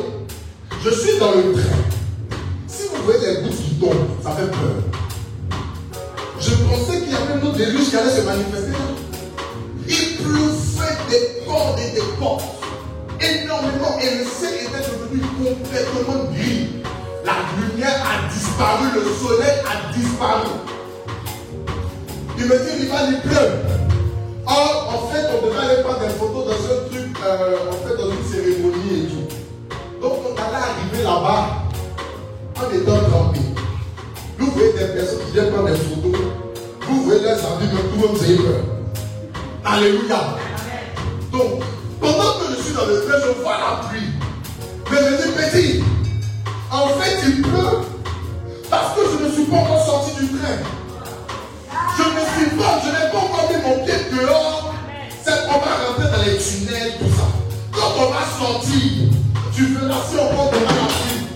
je 0.84 0.90
suis 0.90 1.20
dans 1.20 1.32
le 1.32 1.54
train. 1.54 1.78
Si 2.66 2.84
vous 2.88 3.04
voyez 3.04 3.36
les 3.36 3.42
gouttes 3.44 3.58
qui 3.58 3.76
tombent, 3.76 4.08
ça 4.24 4.32
fait 4.32 4.48
peur. 4.48 4.91
Déluge 7.66 7.90
qui 7.90 7.98
allait 7.98 8.10
se 8.10 8.22
manifester. 8.22 8.78
Il 9.88 10.18
pleuvait 10.18 10.98
des 11.10 11.46
cordes 11.46 11.80
et 11.80 11.96
des 11.96 12.08
portes. 12.20 12.44
Énormément. 13.20 14.00
Et 14.02 14.18
le 14.18 14.26
ciel 14.26 14.54
était 14.66 14.90
devenu 14.90 15.22
complètement 15.38 16.32
gris. 16.34 16.70
La 17.24 17.34
lumière 17.60 18.02
a 18.04 18.34
disparu, 18.34 18.88
le 18.96 19.04
soleil 19.22 19.60
a 19.66 19.94
disparu. 19.94 20.48
Il 22.38 22.46
me 22.46 22.58
dit, 22.58 22.84
il 22.84 22.88
va 22.90 22.98
il 23.10 23.22
pleut. 23.22 23.52
Or, 24.48 24.90
en 24.96 25.14
fait, 25.14 25.28
on 25.32 25.46
devait 25.46 25.60
aller 25.60 25.84
prendre 25.84 26.00
des 26.00 26.10
photos 26.10 26.46
dans 26.46 26.52
un 26.52 26.90
truc, 26.90 27.16
euh, 27.24 27.58
en 27.70 27.88
fait, 27.88 27.96
dans 27.96 28.10
une 28.10 28.26
cérémonie 28.26 29.04
et 29.04 29.08
tout. 29.08 30.02
Donc, 30.02 30.14
on 30.26 30.34
allait 30.34 30.66
arriver 30.66 31.04
là-bas 31.04 31.48
en 32.58 32.74
étant 32.74 33.10
trempé. 33.10 33.40
Vous 34.40 34.52
voyez 34.52 34.74
des 34.74 34.86
personnes 34.96 35.20
qui 35.28 35.34
viennent 35.34 35.52
prendre 35.52 35.70
des 35.70 35.76
photos. 35.76 36.31
Vous 37.12 38.24
avez 38.24 38.38
peur. 38.38 38.64
Alléluia. 39.66 40.38
Donc, 41.30 41.62
pendant 42.00 42.40
que 42.40 42.56
je 42.56 42.62
suis 42.64 42.74
dans 42.74 42.86
le 42.86 43.02
train, 43.02 43.18
je 43.20 43.42
vois 43.42 43.58
la 43.58 43.90
pluie. 43.90 44.08
Mais 44.90 44.98
je 44.98 45.28
dis, 45.28 45.32
petit, 45.34 45.84
en 46.72 46.88
fait, 47.00 47.18
il 47.28 47.42
pleut 47.42 47.80
parce 48.70 48.96
que 48.96 49.02
je 49.12 49.26
ne 49.26 49.32
suis 49.32 49.44
pas 49.44 49.58
encore 49.58 49.86
sorti 49.86 50.22
du 50.22 50.28
train. 50.30 50.58
Je 51.98 52.04
ne 52.04 52.48
suis 52.48 52.56
pas, 52.56 52.80
je 52.82 52.90
n'ai 52.90 53.12
pas 53.12 53.18
encore 53.18 53.50
mis 53.50 53.62
mon 53.62 53.86
pied 53.86 53.96
dehors. 54.10 54.74
C'est 55.22 55.48
qu'on 55.48 55.60
va 55.60 55.88
rentrer 55.88 56.18
dans 56.18 56.24
les 56.24 56.38
tunnels, 56.38 56.94
tout 56.98 57.14
ça. 57.14 57.28
Quand 57.74 57.92
on 57.98 58.10
va 58.10 58.24
sortir, 58.40 59.10
tu 59.54 59.66
verras 59.66 60.02
si 60.10 60.16
on 60.16 60.28
va 60.28 60.50
devant 60.50 60.66
la 60.66 60.88
pluie. 60.88 61.28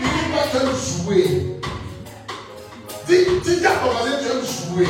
Il 0.00 0.06
dit 0.06 0.32
pas 0.32 0.44
que 0.44 0.56
tu 0.56 0.64
aimes 0.64 1.04
jouer. 1.04 1.57
Dis, 3.08 3.24
dis 3.42 3.64
à 3.64 3.70
ton 3.70 3.90
voisin, 3.90 4.18
tu 4.20 4.26
aimes 4.28 4.44
jouer. 4.44 4.86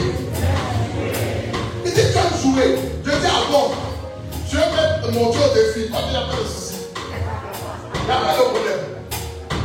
Il 1.85 1.93
dit, 1.93 1.95
tu 1.95 2.19
aimes 2.19 2.37
jouer. 2.43 2.77
Je 3.05 3.11
dis, 3.11 3.27
ah 3.27 3.47
bon, 3.49 3.71
je 4.51 4.57
vais 4.57 4.63
mettre 4.65 5.13
mon 5.15 5.31
Dieu 5.31 5.41
au 5.41 5.55
défi. 5.55 5.89
Pas 5.89 5.99
a 5.99 6.27
pas 6.27 6.35
de 6.35 6.49
souci. 6.49 6.75
Il 7.95 8.05
n'y 8.07 8.11
a 8.11 8.17
pas 8.17 8.33
de 8.33 8.43
problème. 8.43 8.83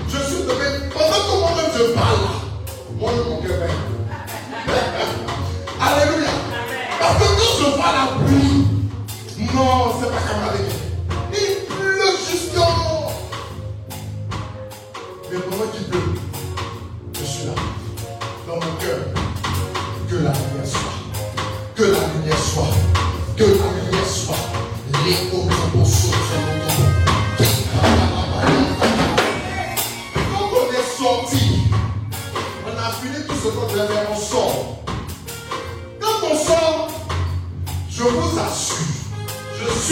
Je 0.07 0.17
suis 0.17 0.43
devenu, 0.43 0.89
pendant 0.93 1.07
que 1.09 1.39
moi-même 1.39 1.71
je 1.75 1.83
parle, 1.93 2.23
moi 2.99 3.11
je 3.17 3.21
mon 3.27 3.37
cœur 3.37 3.69
Alléluia. 5.81 6.29
Parce 6.99 7.17
que 7.17 7.23
quand 7.23 7.57
je 7.57 7.65
vois 7.75 7.91
la 7.91 8.05
pluie, 8.23 8.67
non, 9.55 9.93
c'est 9.99 10.11
pas 10.11 10.21
comme 10.31 10.43
avec 10.47 10.82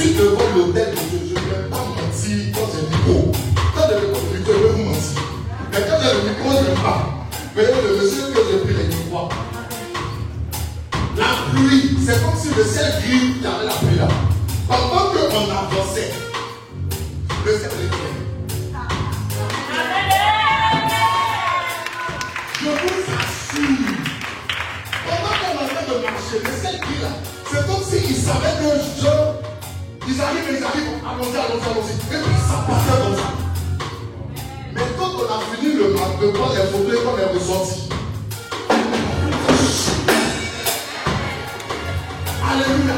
je 0.02 0.08
suis 0.08 0.16
devant 0.18 0.50
l'hôtel 0.56 0.90
de 0.92 0.96
Dieu. 0.96 1.20
Je 1.28 1.34
ne 1.34 1.62
vais 1.62 1.70
pas 1.70 1.78
mentir 1.78 2.38
quand 2.54 2.68
j'ai 2.74 2.84
micro. 2.90 3.32
Quand 3.76 3.86
j'ai 3.88 3.96
micro, 4.08 4.20
je 4.34 4.52
vais 4.52 4.70
vous 4.70 4.84
mentir. 4.84 5.22
Mais 5.72 5.82
quand 5.88 5.98
j'ai 6.02 6.14
le 6.14 6.22
micro, 6.30 6.48
je 6.52 6.72
ne 6.72 6.76
pas. 6.78 7.02
Mais 7.56 7.64
le 7.64 8.02
monsieur 8.02 8.26
que 8.34 8.42
j'ai 8.50 8.58
pris 8.60 8.74
les 8.74 8.88
micros, 8.96 9.30
la 11.18 11.32
pluie, 11.52 11.98
c'est 12.06 12.20
comme 12.24 12.38
si 12.40 12.48
le 12.56 12.64
ciel 12.64 12.92
gris, 13.04 13.36
il 13.38 13.44
y 13.44 13.46
avait 13.46 13.66
la 13.66 13.74
pluie 13.74 13.98
là. 13.98 14.08
Pendant 14.68 15.12
qu'on 15.12 15.52
avançait, 15.52 16.12
le 17.46 17.52
ciel 17.58 17.70
gris. 17.70 17.90
Je 22.62 22.70
vous 22.70 23.02
assure, 23.20 23.92
pendant 25.06 25.36
qu'on 25.40 25.52
est 25.52 25.64
en 25.64 25.68
train 25.68 25.86
de 25.88 25.96
marcher, 26.04 26.40
le 26.44 26.52
ciel 26.62 26.80
gris 26.80 27.02
là, 27.02 27.12
c'est 27.52 27.64
comme 27.68 27.84
s'ils 27.84 28.16
savaient 28.16 28.58
que 28.60 29.04
genre, 29.04 29.34
ils 30.08 30.22
arrivent 30.22 30.50
et 30.50 30.58
ils 30.58 30.64
arrivent, 30.64 30.98
allons-y, 31.06 31.38
allons-y, 31.38 31.66
allons-y. 31.70 31.94
Et 32.16 32.20
puis 32.20 32.42
ça 32.48 32.58
passait 32.68 33.02
comme 33.02 33.16
ça. 33.16 33.30
Mais 34.74 34.82
quand 34.98 35.12
on 35.18 35.26
a 35.26 35.40
fini 35.56 35.74
le 35.74 35.90
match, 35.94 36.16
de 36.22 36.28
prendre 36.32 36.54
les 36.54 36.68
photos 36.72 36.94
et 36.94 37.04
qu'on 37.04 37.18
est 37.18 37.34
ressorti, 37.38 37.90
Alléluia. 42.52 42.98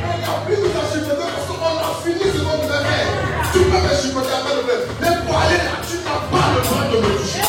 Mais 0.00 0.20
la 0.22 0.32
pluie 0.46 0.56
nous 0.62 0.72
a 0.78 0.84
chipoté 0.92 1.24
parce 1.34 1.46
qu'on 1.48 1.76
a 1.76 1.90
fini 2.04 2.24
ce 2.32 2.40
qu'on 2.40 2.58
devait 2.64 2.84
faire. 2.84 3.08
Tu 3.52 3.58
peux 3.58 3.80
me 3.80 3.92
chipoter 4.00 4.32
après 4.32 4.54
le 4.56 4.62
bleu. 4.62 4.78
Mais 5.00 5.26
pour 5.26 5.36
aller 5.38 5.56
là, 5.58 5.76
tu 5.86 5.96
n'as 6.04 6.20
pas 6.30 6.46
le 6.54 6.60
droit 6.62 6.84
de 6.90 6.96
me 7.06 7.18
toucher. 7.18 7.47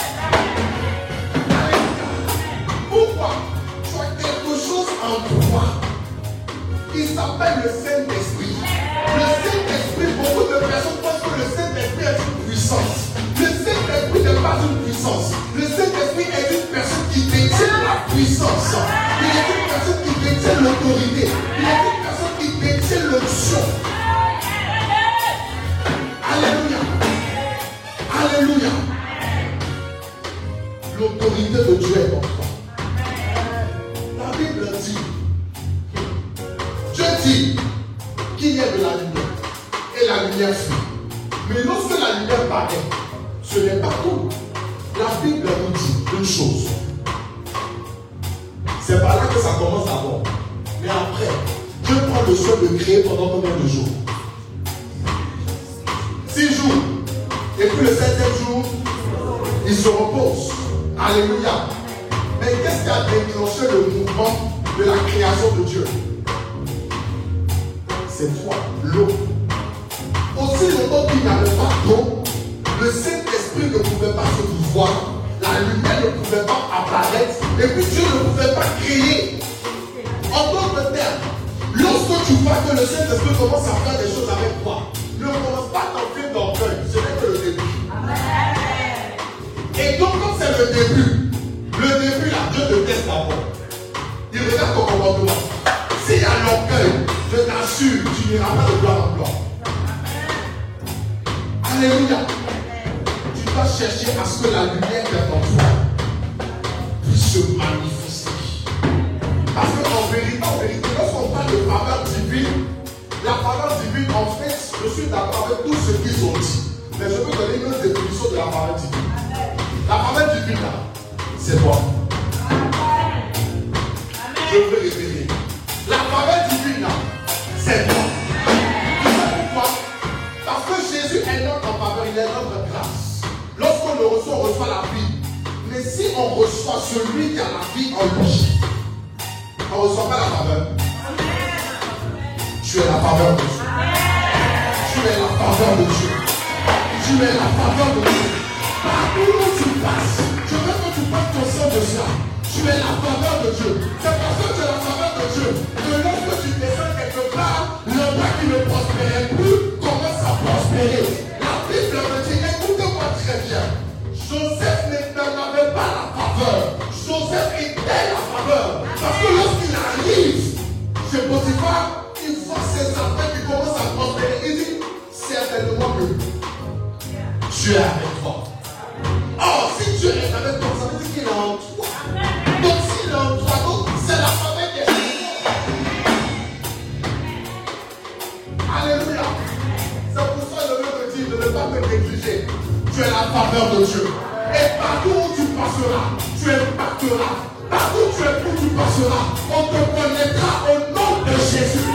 De 193.52 193.86
Dieu. 193.86 194.08
Et 194.54 194.80
partout 194.80 195.10
où 195.10 195.36
tu 195.36 195.46
passeras, 195.58 196.06
tu 196.42 196.50
impacteras. 196.52 197.36
Partout 197.70 197.98
où 197.98 198.12
tu 198.16 198.24
es 198.24 198.34
où 198.46 198.52
tu 198.60 198.68
passeras, 198.76 199.26
on 199.50 199.64
te 199.68 199.80
connaîtra 199.96 200.52
au 200.70 200.78
nom 200.94 201.12
de 201.26 201.32
Jésus. 201.32 201.90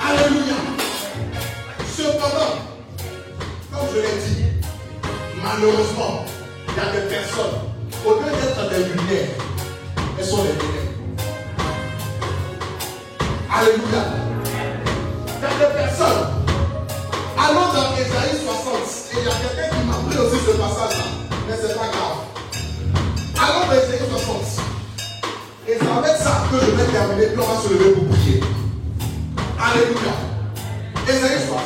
Alléluia. 0.00 0.58
Cependant, 1.96 2.54
comme 3.72 3.88
je 3.94 4.00
l'ai 4.00 4.16
dit, 4.26 4.44
malheureusement, 5.42 6.24
il 6.68 6.74
y 6.76 6.80
a 6.80 6.92
des 6.92 7.08
personnes, 7.08 7.58
au 8.06 8.10
lieu 8.10 8.30
d'être 8.30 8.70
des 8.70 8.84
lumières, 8.84 9.34
elles 10.18 10.24
sont 10.24 10.42
des 10.42 10.50
ténèbres. 10.50 10.94
Alléluia. 13.54 14.02
Il 15.36 15.42
y 15.42 15.46
a 15.46 15.68
des 15.68 15.74
personnes. 15.74 16.33
Allons 17.46 17.68
dans 17.72 17.92
Ésaïe 17.96 18.36
60. 18.44 18.74
Et 19.12 19.18
il 19.18 19.24
y 19.24 19.28
a 19.28 19.30
quelqu'un 19.32 19.76
qui 19.76 19.86
m'a 19.86 19.96
pris 20.08 20.18
aussi 20.18 20.38
ce 20.46 20.52
passage-là. 20.56 21.04
Mais 21.48 21.56
ce 21.56 21.66
n'est 21.68 21.74
pas 21.74 21.88
grave. 21.92 22.18
Allons 23.36 23.66
dans 23.66 23.72
Ésaïe 23.74 24.08
60. 24.10 24.36
Et 25.68 25.76
c'est 25.80 25.98
avec 25.98 26.16
ça 26.16 26.44
que 26.50 26.56
je 26.64 26.70
vais 26.72 26.90
terminer. 26.92 27.26
Puis 27.28 27.38
on 27.42 27.54
va 27.54 27.60
se 27.60 27.68
lever 27.72 27.90
pour 27.92 28.04
prier. 28.08 28.40
Alléluia. 29.60 30.14
Ésaïe 31.08 31.40
60. 31.46 31.58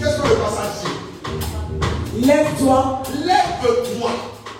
Qu'est-ce 0.00 0.16
que 0.22 0.28
le 0.28 0.34
passage 0.36 0.74
dit? 0.84 2.26
Lève-toi, 2.26 3.02
Lève-toi. 3.24 4.10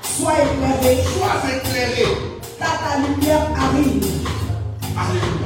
sois 0.02 0.32
éclairé, 0.32 1.02
Sois 1.04 1.36
éclairé. 1.56 2.06
car 2.58 2.78
ta 2.78 2.98
lumière 2.98 3.46
arrive. 3.56 4.06
Alléluia. 4.96 5.37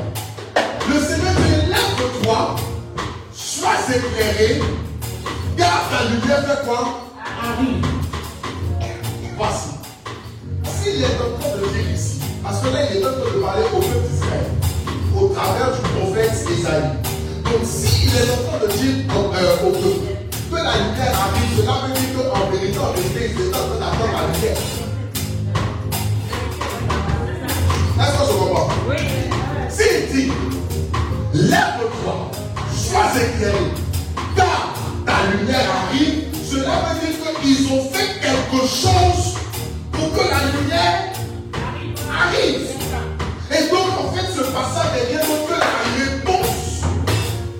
Éclairé, 3.90 4.60
car 5.56 5.82
ta 5.90 6.04
lumière 6.04 6.44
fait 6.46 6.64
quoi? 6.66 6.82
Arrive. 7.42 7.84
Voici. 9.36 9.70
S'il 10.64 11.02
est 11.02 11.06
en 11.06 11.38
train 11.38 11.56
de 11.56 11.66
dire 11.68 11.90
ici, 11.94 12.20
parce 12.42 12.60
que 12.60 12.68
là 12.68 12.80
il 12.90 12.96
est 12.98 13.06
en 13.06 13.12
train 13.12 13.32
de 13.34 13.40
parler 13.40 13.64
au 13.72 13.78
peuple 13.78 14.08
d'Israël, 14.08 14.50
au 15.16 15.28
travers 15.28 15.72
du 15.72 15.80
prophète 15.98 16.32
Isaïe. 16.32 16.90
Donc 17.44 17.62
s'il 17.64 18.10
est 18.10 18.30
en 18.30 18.36
train 18.48 18.60
de 18.66 18.72
dire 18.72 18.96
euh, 19.14 19.66
au 19.66 19.70
peuple 19.70 20.10
que 20.50 20.56
la 20.56 20.74
lumière 20.76 21.14
arrive, 21.20 21.50
cela 21.56 21.74
veut 21.86 21.94
dire 21.94 22.10
qu'en 22.32 22.50
vérité, 22.50 22.78
en 22.78 22.92
vérité, 22.92 23.20
il 23.34 23.40
est 23.40 23.48
en 23.48 23.50
train 23.52 23.78
d'attendre 23.80 24.12
la 24.12 24.22
lumière. 24.32 24.60
Est-ce 28.00 28.14
que 28.18 28.24
je 28.26 28.32
comprends? 28.38 28.68
S'il 29.68 30.12
dit, 30.12 30.32
lève-toi, 31.34 32.14
éclairé, 32.92 33.72
car 34.36 34.74
ta 35.06 35.36
lumière 35.36 35.70
arrive, 35.88 36.24
cela 36.44 36.82
veut 36.84 37.00
dire 37.00 37.40
qu'ils 37.40 37.72
ont 37.72 37.84
fait 37.90 38.20
quelque 38.20 38.66
chose 38.66 39.34
pour 39.92 40.12
que 40.12 40.20
la 40.28 40.40
lumière 40.52 41.12
arrive. 42.10 42.66
Et 43.50 43.68
donc, 43.70 43.88
en 43.98 44.12
fait, 44.12 44.26
ce 44.32 44.42
passage 44.50 44.92
est 44.98 45.14
d'autre 45.14 45.46
que 45.46 45.58
la 45.58 45.72
réponse 46.04 46.82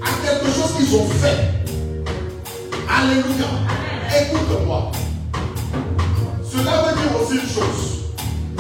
à 0.03 0.27
quelque 0.27 0.53
chose 0.53 0.73
qu'ils 0.77 0.95
ont 0.97 1.09
fait. 1.21 1.41
Alléluia. 2.89 3.49
Écoute-moi. 4.21 4.93
Cela 6.51 6.83
veut 6.83 7.01
dire 7.01 7.21
aussi 7.21 7.35
une 7.35 7.49
chose. 7.49 7.81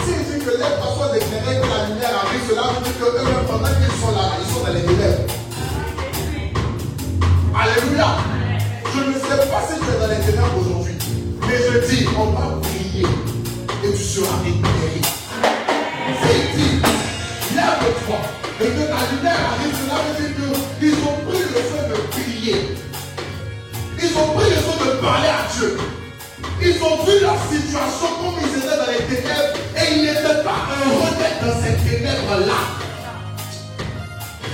S'il 0.04 0.24
dit 0.24 0.44
que 0.44 0.50
les 0.50 0.58
personnes 0.58 1.16
éclairées 1.16 1.60
que 1.60 1.68
la 1.68 1.88
lumière 1.88 2.24
arrive, 2.24 2.42
cela 2.48 2.62
veut 2.62 2.84
dire 2.84 2.98
que 2.98 3.04
eux-mêmes, 3.04 3.46
pendant 3.46 3.68
qu'ils 3.68 4.00
sont 4.00 4.12
là, 4.16 4.24
ils 4.40 4.52
sont 4.52 4.64
dans 4.64 4.72
les 4.72 4.82
ténèbres. 4.82 5.41
Alléluia. 7.54 8.16
Je 8.94 9.00
ne 9.00 9.12
sais 9.12 9.46
pas 9.48 9.62
si 9.68 9.78
tu 9.78 9.86
es 9.90 10.00
dans 10.00 10.08
les 10.08 10.24
ténèbres 10.24 10.58
aujourd'hui, 10.58 10.94
mais 11.46 11.56
je 11.58 11.78
dis, 11.86 12.08
on 12.18 12.26
va 12.32 12.60
prier 12.62 13.06
et 13.84 13.90
tu 13.92 14.02
seras 14.02 14.38
éclairé. 14.40 15.00
S'il 16.22 16.56
dit, 16.56 16.80
lève-toi 17.54 18.20
et 18.60 18.64
que 18.64 18.84
la 18.88 19.02
lumière 19.12 19.42
arrive, 19.52 19.74
cela 19.80 19.96
veut 20.02 20.16
dire 20.18 20.32
qu'ils 20.78 20.98
ont 21.04 21.18
pris 21.28 21.44
le 21.44 21.60
soin 21.68 21.84
de 21.88 21.96
prier. 22.10 22.76
Ils 24.02 24.16
ont 24.16 24.28
pris 24.34 24.50
le 24.50 24.56
soin 24.56 24.86
de 24.86 25.00
parler 25.00 25.28
à 25.28 25.52
Dieu. 25.52 25.78
Ils 26.62 26.82
ont 26.82 27.04
vu 27.04 27.20
leur 27.20 27.36
situation 27.50 28.08
comme 28.20 28.36
ils 28.40 28.58
étaient 28.58 28.76
dans 28.76 28.90
les 28.92 29.04
ténèbres 29.14 29.52
et 29.76 29.94
ils 29.94 30.02
n'étaient 30.02 30.42
pas 30.42 30.60
heureux 30.72 31.12
d'être 31.18 31.40
dans 31.44 31.60
ces 31.60 31.74
ténèbres-là. 31.76 32.60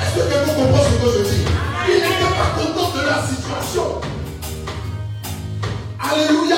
Est-ce 0.01 0.15
que 0.15 0.29
quelqu'un 0.29 0.55
comprend 0.55 0.83
ce 0.83 1.05
que 1.05 1.19
je 1.19 1.35
dis? 1.35 1.68
Ils 1.89 1.95
n'étaient 1.95 2.35
pas 2.37 2.61
contents 2.61 2.91
de 2.95 3.07
leur 3.07 3.25
situation. 3.25 4.01
Alléluia. 5.99 6.57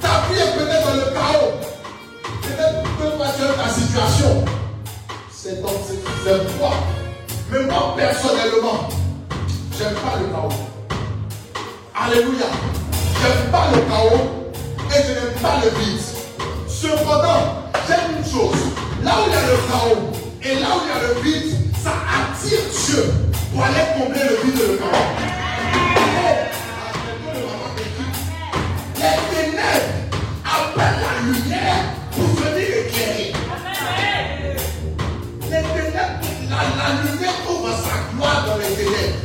Ta 0.00 0.22
vie 0.28 0.40
est 0.40 0.56
peut-être 0.56 0.86
dans 0.86 0.94
le 0.94 1.12
chaos. 1.12 1.52
Peut-être 2.40 2.84
es 3.04 3.48
dans 3.48 3.62
ta 3.62 3.68
situation. 3.68 4.44
C'est 5.30 5.60
dans 5.60 5.68
c'est 5.68 6.58
toi. 6.58 6.70
Mais 7.50 7.60
moi 7.64 7.94
personnellement, 7.96 8.88
j'aime 9.76 9.92
pas 9.92 10.18
le 10.18 10.26
chaos. 10.32 10.60
Alléluia. 11.94 12.46
J'aime 13.20 13.50
pas 13.52 13.66
le 13.74 13.80
chaos 13.82 14.52
et 14.88 15.02
je 15.02 15.12
n'aime 15.12 15.42
pas 15.42 15.60
le 15.62 15.70
vide. 15.80 16.00
Cependant, 16.66 17.62
j'aime 17.86 18.16
une 18.18 18.24
chose. 18.24 18.60
Là 19.02 19.12
où 19.18 19.28
il 19.28 19.32
y 19.32 19.36
a 19.36 19.42
le 19.42 19.56
chaos 19.70 20.12
et 20.42 20.60
là 20.60 20.68
où 20.76 20.80
il 20.82 20.88
y 20.88 20.92
a 20.92 21.08
le 21.08 21.20
vide, 21.20 21.56
ça 21.82 21.90
attire 21.90 22.60
Dieu 22.86 23.24
pour 23.54 23.62
aller 23.64 23.74
combler 23.96 24.20
le 24.20 24.36
vide 24.44 24.56
de 24.58 24.66
l'Europe. 24.72 24.92
Les 28.96 29.16
ténèbres 29.30 29.94
appellent 30.44 31.00
la 31.00 31.22
lumière 31.22 31.84
pour 32.10 32.24
venir 32.24 32.68
éclairer. 32.86 33.32
Les 35.42 35.62
ténèbres, 35.62 36.20
la, 36.50 36.56
la 36.56 37.02
lumière 37.02 37.34
trouve 37.44 37.70
sa 37.70 38.12
gloire 38.12 38.44
dans 38.48 38.56
les 38.56 38.74
ténèbres. 38.74 39.23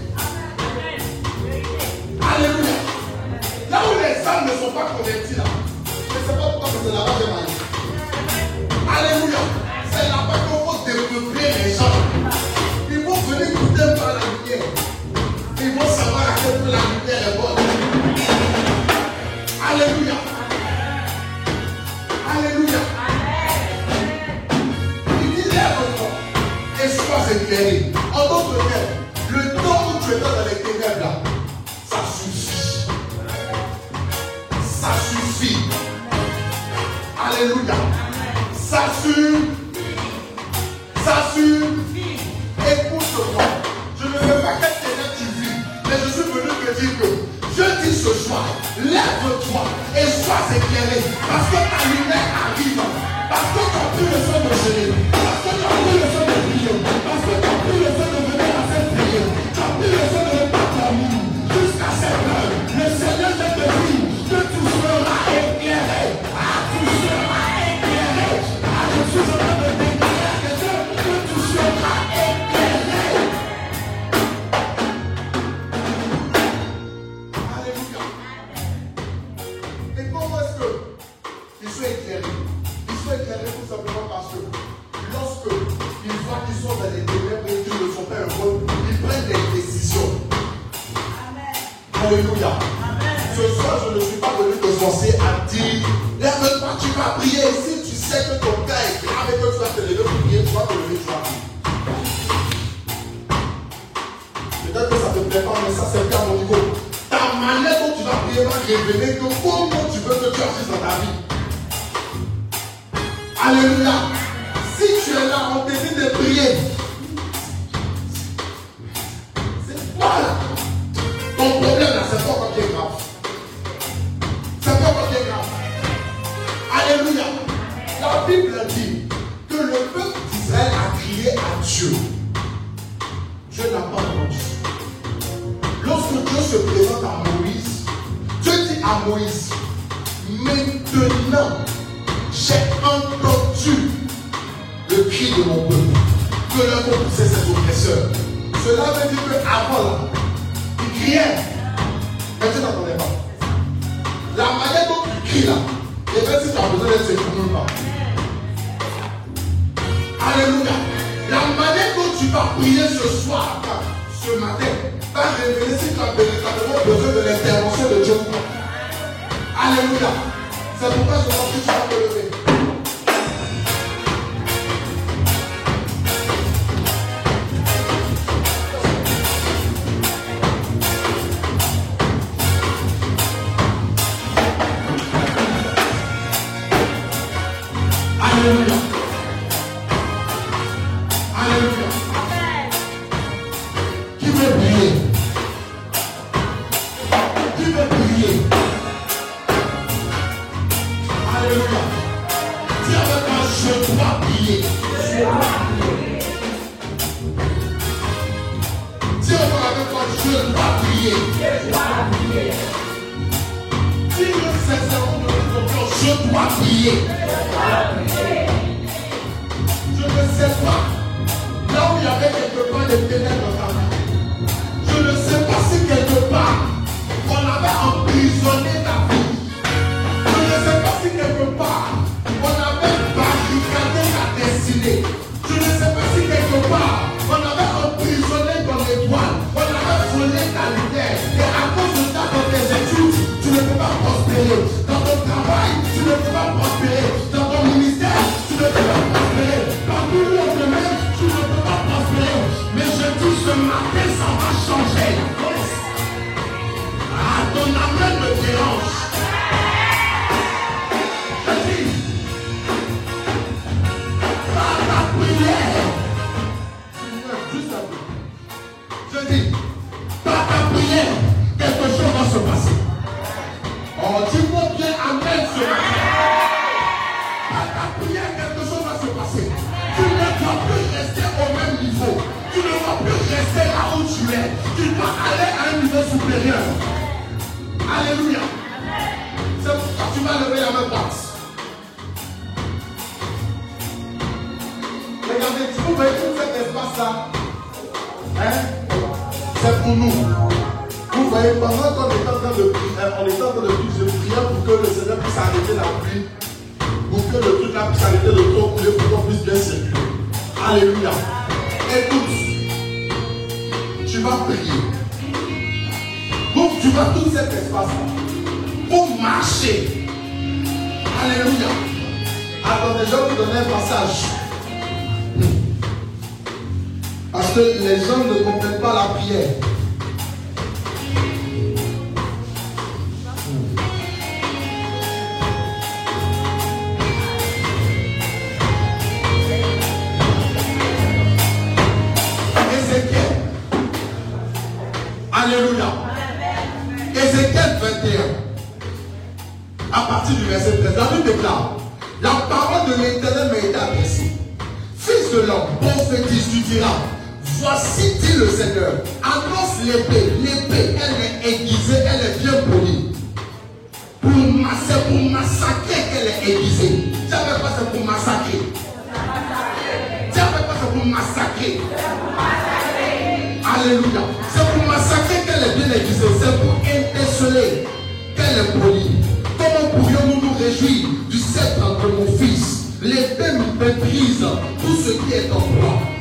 Qui 385.40 385.46
est. 385.46 386.20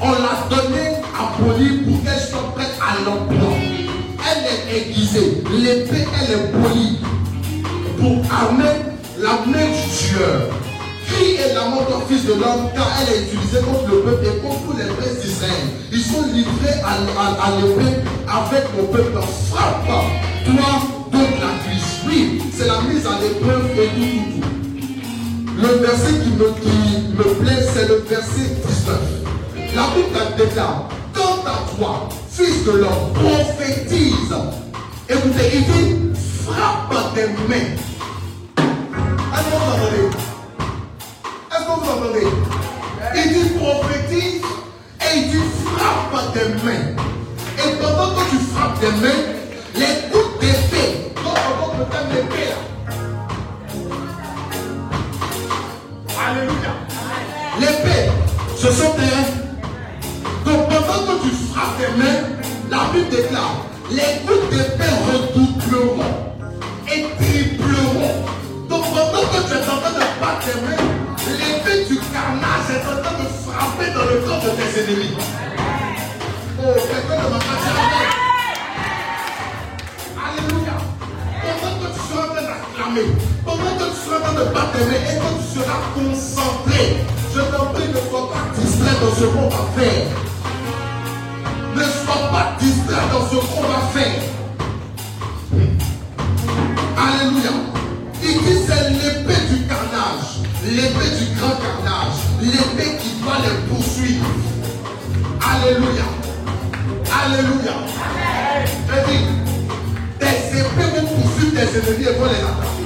On 0.00 0.10
l'a 0.10 0.48
donné 0.50 0.96
à 1.14 1.32
polie 1.38 1.78
pour 1.78 2.02
qu'elle 2.02 2.20
soit 2.20 2.52
prête 2.54 2.76
à 2.80 3.04
l'emploi. 3.04 3.54
Elle 4.30 4.44
est 4.44 4.80
aiguisée. 4.80 5.42
L'épée, 5.52 6.06
elle 6.20 6.34
est 6.34 6.52
polie 6.52 6.98
pour 7.98 8.22
armer 8.32 8.82
la 9.18 9.30
main 9.46 9.66
du 9.66 9.96
tueur. 9.96 10.50
Crie 11.06 11.34
et 11.34 11.54
lament 11.54 11.84
ton 11.88 12.00
fils 12.06 12.24
de 12.24 12.32
l'homme, 12.32 12.70
car 12.74 12.88
elle 13.00 13.14
est 13.14 13.22
utilisée 13.26 13.60
contre 13.60 13.86
le 13.90 14.00
peuple 14.00 14.24
et 14.26 14.40
contre 14.40 14.78
les 14.78 14.86
princes 14.94 15.20
d'Israël. 15.22 15.52
Ils 15.92 16.00
sont 16.00 16.26
livrés 16.32 16.80
à, 16.84 17.50
l'épée 17.60 18.00
avec 18.26 18.64
mon 18.76 18.86
peuple. 18.86 19.18
Frappe, 19.50 19.86
toi, 19.86 20.82
donc 21.12 21.30
la 21.40 21.70
cuisse. 21.70 22.00
Oui, 22.06 22.42
c'est 22.52 22.66
la 22.66 22.80
mise 22.82 23.06
à 23.06 23.20
l'épreuve 23.20 23.70
et 23.78 23.88
tout. 23.88 24.61
Le 25.60 25.68
verset 25.84 26.12
qui 26.22 26.30
me, 26.30 26.50
qui 26.60 27.08
me 27.16 27.34
plaît, 27.42 27.66
c'est 27.74 27.88
le 27.88 27.96
verset 28.08 28.48
19. 28.66 29.00
La 29.74 29.82
Bible 29.94 30.36
déclare, 30.36 30.88
quant 31.14 31.44
à 31.46 31.76
toi, 31.76 32.08
fils 32.30 32.64
de 32.64 32.72
l'homme, 32.72 33.12
prophétise. 33.14 34.34
Écoutez, 35.08 35.50
il 35.54 35.64
dit, 35.64 36.20
frappe 36.46 37.14
tes 37.14 37.26
mains. 37.48 37.76
Est-ce 39.34 39.44
que 39.44 39.56
vous 39.56 39.72
entendez 39.72 40.06
Est-ce 41.50 41.64
que 41.64 41.70
vous 41.80 41.90
entendez 41.90 42.28
Il 43.14 43.26
dit 43.32 43.48
prophétise 43.58 44.42
et 45.00 45.18
il 45.18 45.30
dit 45.30 45.48
frappe 45.64 46.32
tes 46.32 46.48
mains. 46.64 46.86
Et 47.58 47.76
pendant 47.76 48.14
que 48.14 48.30
tu 48.30 48.36
frappes 48.54 48.80
tes 48.80 48.90
mains, 49.00 49.22
les 49.74 50.10
coups 50.10 50.40
d'épée, 50.40 51.12
donc 51.22 51.36
on 51.62 51.78
va 51.78 51.84
mettre 51.84 52.14
l'épée 52.14 52.48
là. 52.50 52.71
Alléluia. 56.32 56.72
L'épée, 57.60 58.10
ce 58.56 58.70
sont 58.70 58.92
tes. 58.92 60.50
Donc 60.50 60.66
pendant 60.66 61.18
que 61.18 61.28
tu 61.28 61.34
frappes 61.52 61.76
tes 61.78 61.92
mains, 61.98 62.22
la 62.70 62.90
Bible 62.90 63.10
déclare 63.10 63.66
les 63.90 64.24
coups 64.26 64.48
d'épée 64.50 64.94
redoubleront 65.06 66.32
et 66.88 67.04
tripleront. 67.18 68.24
Donc 68.66 68.84
pendant 68.94 69.26
que 69.28 69.46
tu 69.46 69.52
es 69.52 69.60
en 69.60 69.76
train 69.76 69.92
de 69.92 70.04
battre 70.20 70.46
tes 70.46 70.58
mains, 70.62 70.84
l'épée 71.36 71.84
du 71.84 71.98
carnage 71.98 72.68
est 72.70 72.86
en 72.88 73.02
train 73.02 73.16
de 73.22 73.28
frapper 73.44 73.90
dans 73.92 74.06
le 74.10 74.20
corps 74.26 74.40
de 74.40 74.50
tes 74.56 74.80
ennemis. 74.80 75.16
Oh, 76.64 76.72
quelqu'un 76.74 77.24
ne 77.24 77.30
m'a 77.30 77.38
pas 77.38 77.56
dit 77.60 78.21
d'acclamer, 82.92 83.12
pendant 83.44 83.76
que 83.78 83.84
tu 83.90 83.96
seras 84.04 84.18
en 84.18 84.22
train 84.22 84.32
de 84.32 84.44
battre 84.52 84.72
tes 84.72 84.84
mains 84.84 84.92
et 84.92 85.18
que 85.18 85.28
tu 85.38 85.58
seras 85.58 85.80
concentré, 85.94 86.96
je 87.34 87.40
t'en 87.40 87.66
prie, 87.72 87.88
ne 87.88 88.10
sois 88.10 88.30
pas 88.32 88.60
distrait 88.60 88.96
dans 89.00 89.14
ce 89.14 89.24
qu'on 89.24 89.48
va 89.48 89.64
faire. 89.76 90.06
Ne 91.74 91.82
sois 91.82 92.28
pas 92.30 92.56
distrait 92.60 93.06
dans 93.12 93.26
ce 93.28 93.36
qu'on 93.36 93.62
va 93.62 93.80
faire. 93.94 94.22
Alléluia. 96.96 97.52
Il 98.22 98.38
dit 98.38 98.58
c'est 98.66 98.90
l'épée 98.90 99.42
du 99.50 99.66
carnage, 99.66 100.42
l'épée 100.64 101.10
du 101.18 101.34
grand 101.38 101.56
carnage, 101.56 102.18
l'épée 102.40 102.98
qui 102.98 103.20
doit 103.22 103.38
les 103.42 103.74
poursuivre. 103.74 104.26
Alléluia. 105.40 106.06
Alléluia. 107.24 107.74
Je 108.88 109.10
dis, 109.10 109.24
tes 110.18 110.58
épées 110.58 111.00
vont 111.00 111.06
poursuivre 111.06 111.52
tes 111.52 111.78
ennemis 111.78 112.04
et 112.04 112.18
vont 112.18 112.26
les 112.26 112.36
attraper. 112.36 112.81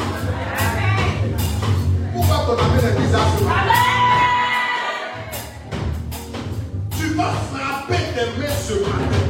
Pourquoi 2.17 2.39
ton 2.47 2.57
ami 2.65 2.79
est 2.79 2.97
bizarre 2.99 3.29
ce 3.39 3.45
matin? 3.45 3.61
Tu 6.99 7.07
vas 7.15 7.35
frapper 7.53 8.05
tes 8.15 8.29
mains 8.41 8.57
ce 8.67 8.73
matin 8.73 9.25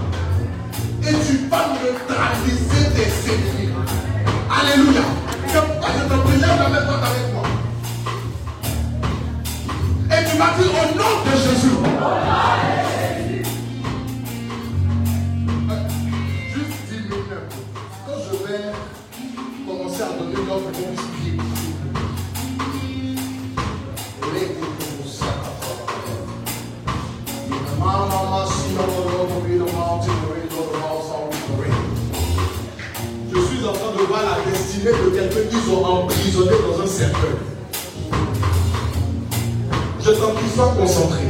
et 1.03 1.15
tu 1.27 1.35
vas 1.49 1.67
neutraliser 1.83 2.85
tes 2.95 3.11
ennemis. 3.33 3.73
Alléluia. 4.49 5.05
C'est 5.49 5.63
pourquoi 5.67 5.89
je 5.99 6.05
te 6.05 6.17
prie, 6.21 6.39
lève 6.39 6.59
la 6.59 6.69
main 6.69 6.85
droite 6.85 7.05
avec 7.11 7.27
moi. 7.35 7.45
Et 10.13 10.21
tu 10.31 10.37
vas 10.37 10.51
dire 10.57 10.73
au 10.73 10.87
nom 10.97 11.15
de 11.25 11.33
Jésus. 11.37 11.77
Juste 16.55 16.81
10 16.89 16.95
minutes. 17.01 17.47
Quand 18.07 18.19
je 18.23 18.35
vais 18.47 18.63
commencer 19.67 20.03
à 20.03 20.05
donner 20.19 20.41
l'ordre 20.47 20.71
la 34.23 34.51
destinée 34.51 34.93
de 34.93 35.11
quelqu'un 35.11 35.49
qu'ils 35.51 35.73
ont 35.73 35.85
emprisonné 35.85 36.53
dans 36.67 36.83
un 36.83 36.87
cercueil. 36.87 37.37
Je 40.01 40.11
t'en 40.13 40.33
prie, 40.33 40.45
sois 40.55 40.75
concentré. 40.79 41.23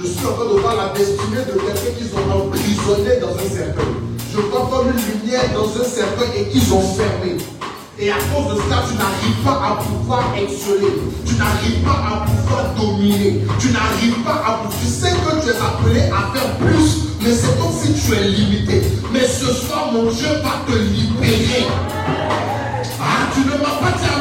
Je 0.00 0.06
suis 0.06 0.26
en 0.26 0.32
train 0.32 0.44
de 0.46 0.60
voir 0.60 0.76
la 0.76 0.88
destinée 0.98 1.44
de 1.46 1.58
quelqu'un 1.58 1.90
qu'ils 1.96 2.10
ont 2.14 2.46
emprisonné 2.46 3.20
dans 3.20 3.34
un 3.34 3.48
cercueil. 3.48 3.94
Je 4.32 4.40
vois 4.40 4.68
comme 4.70 4.88
une 4.88 5.20
lumière 5.20 5.44
dans 5.54 5.66
un 5.66 5.84
cercueil 5.84 6.40
et 6.40 6.48
qu'ils 6.48 6.72
ont 6.72 6.80
fermé. 6.80 7.36
Et 8.00 8.12
à 8.12 8.14
cause 8.14 8.54
de 8.54 8.62
cela, 8.62 8.84
tu 8.88 8.94
n'arrives 8.94 9.42
pas 9.44 9.72
à 9.72 9.82
pouvoir 9.82 10.32
exceller. 10.36 10.94
Tu 11.26 11.34
n'arrives 11.34 11.82
pas 11.82 11.98
à 12.06 12.26
pouvoir 12.26 12.74
dominer. 12.76 13.40
Tu 13.58 13.70
n'arrives 13.72 14.22
pas 14.24 14.40
à. 14.46 14.60
Tu 14.80 14.86
sais 14.86 15.10
que 15.10 15.42
tu 15.42 15.48
es 15.48 15.56
appelé 15.56 16.02
à 16.02 16.32
faire 16.32 16.56
plus, 16.58 17.08
mais 17.20 17.32
c'est 17.32 17.58
comme 17.58 17.72
si 17.72 17.92
tu 17.94 18.14
es 18.14 18.28
limité. 18.28 18.82
Mais 19.12 19.26
ce 19.26 19.52
soir, 19.52 19.90
mon 19.92 20.04
Dieu 20.12 20.28
va 20.44 20.62
te 20.64 20.78
libérer. 20.78 21.66
Ah, 23.00 23.26
tu 23.34 23.40
ne 23.40 23.58
m'as 23.58 23.78
pas 23.80 23.98
dit 23.98 24.17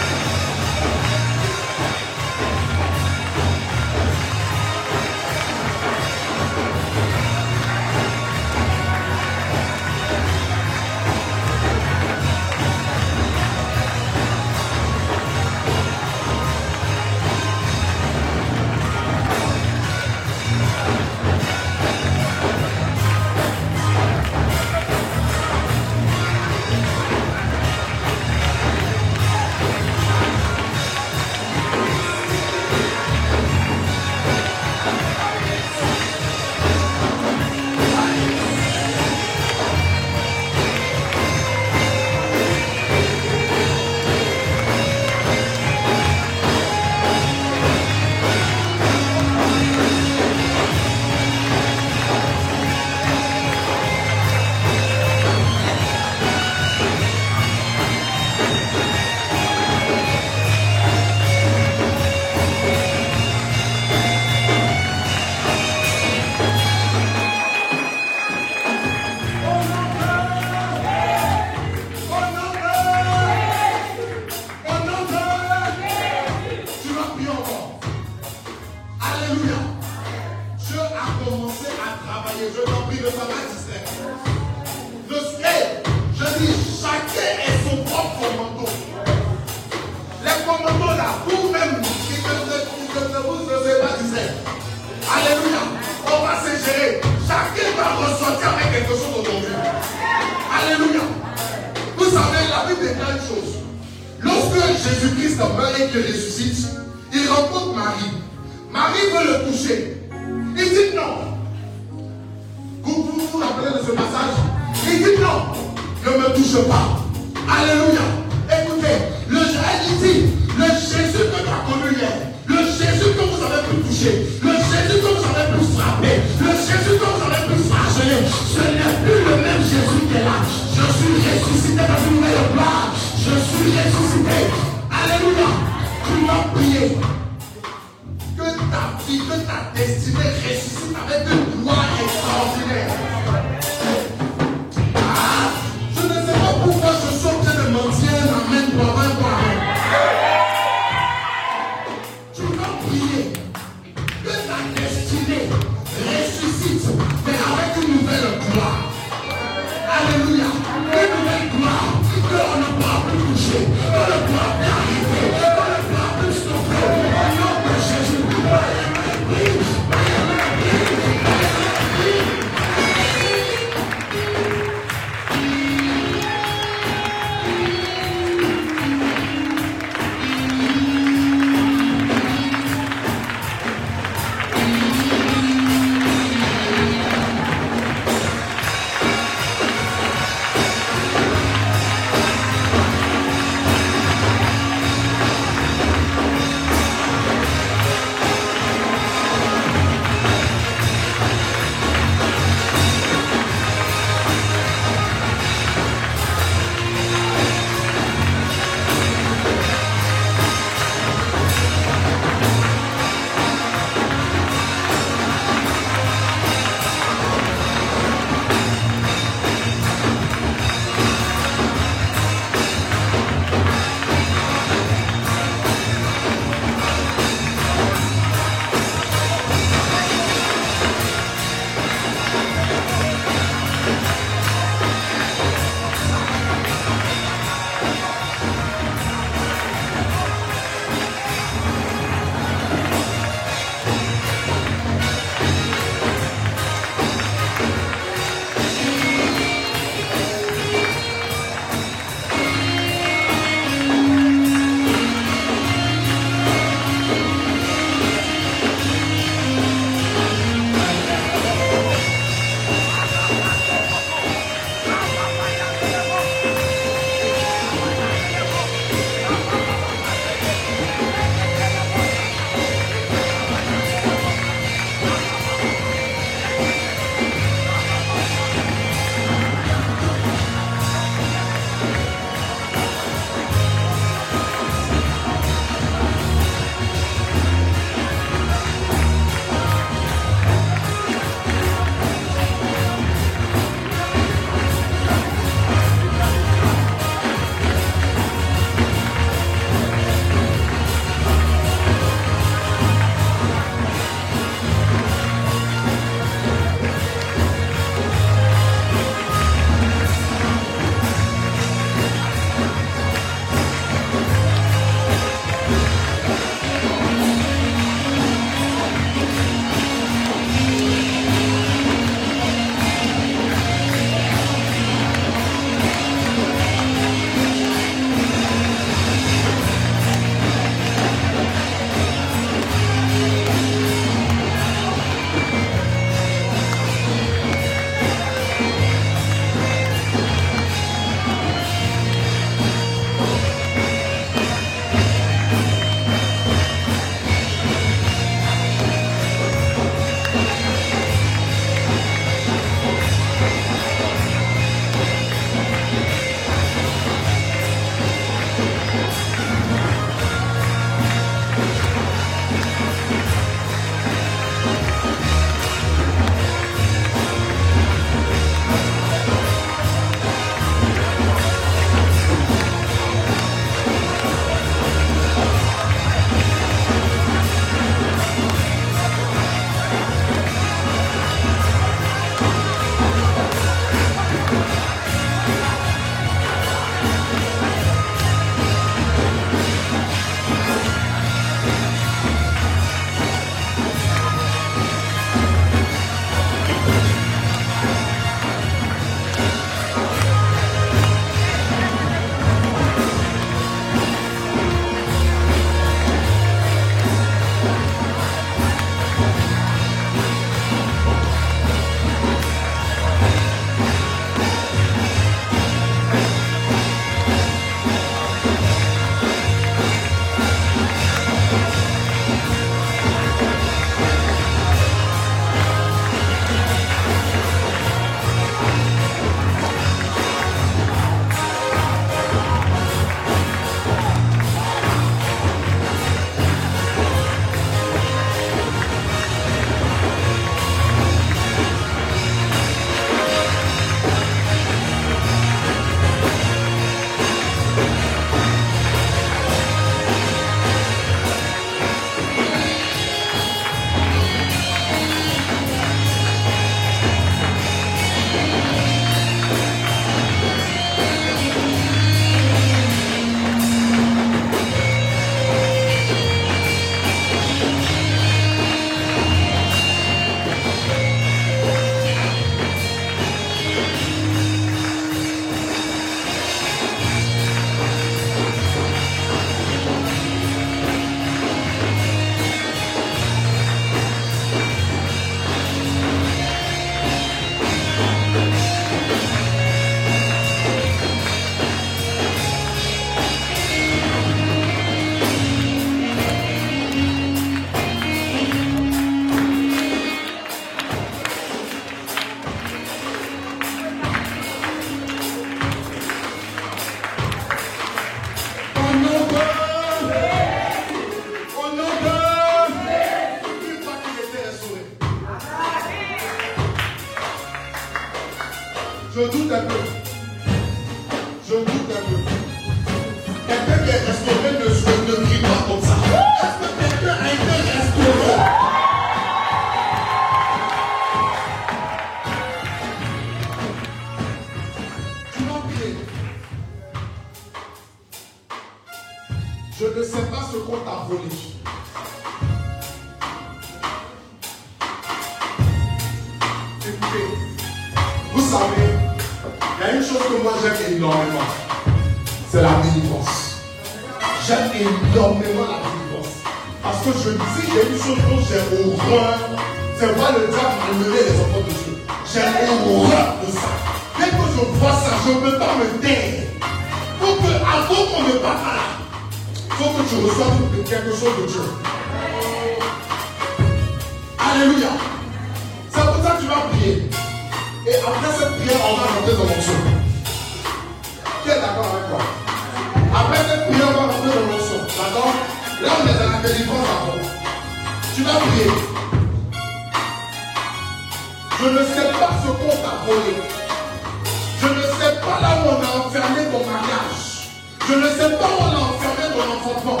Je 594.60 594.66
ne 594.68 594.82
sais 594.82 595.20
pas 595.20 595.40
là 595.40 595.62
où 595.62 595.68
on 595.68 595.82
a 595.82 596.06
enfermé 596.06 596.44
ton 596.50 596.64
mariage. 596.66 597.50
Je 597.86 597.94
ne 597.94 598.08
sais 598.08 598.36
pas 598.36 598.48
où 598.48 598.62
on 598.62 598.72
a 598.74 598.80
enfermé 598.90 599.24
ton 599.32 599.46
enfantement. 599.54 600.00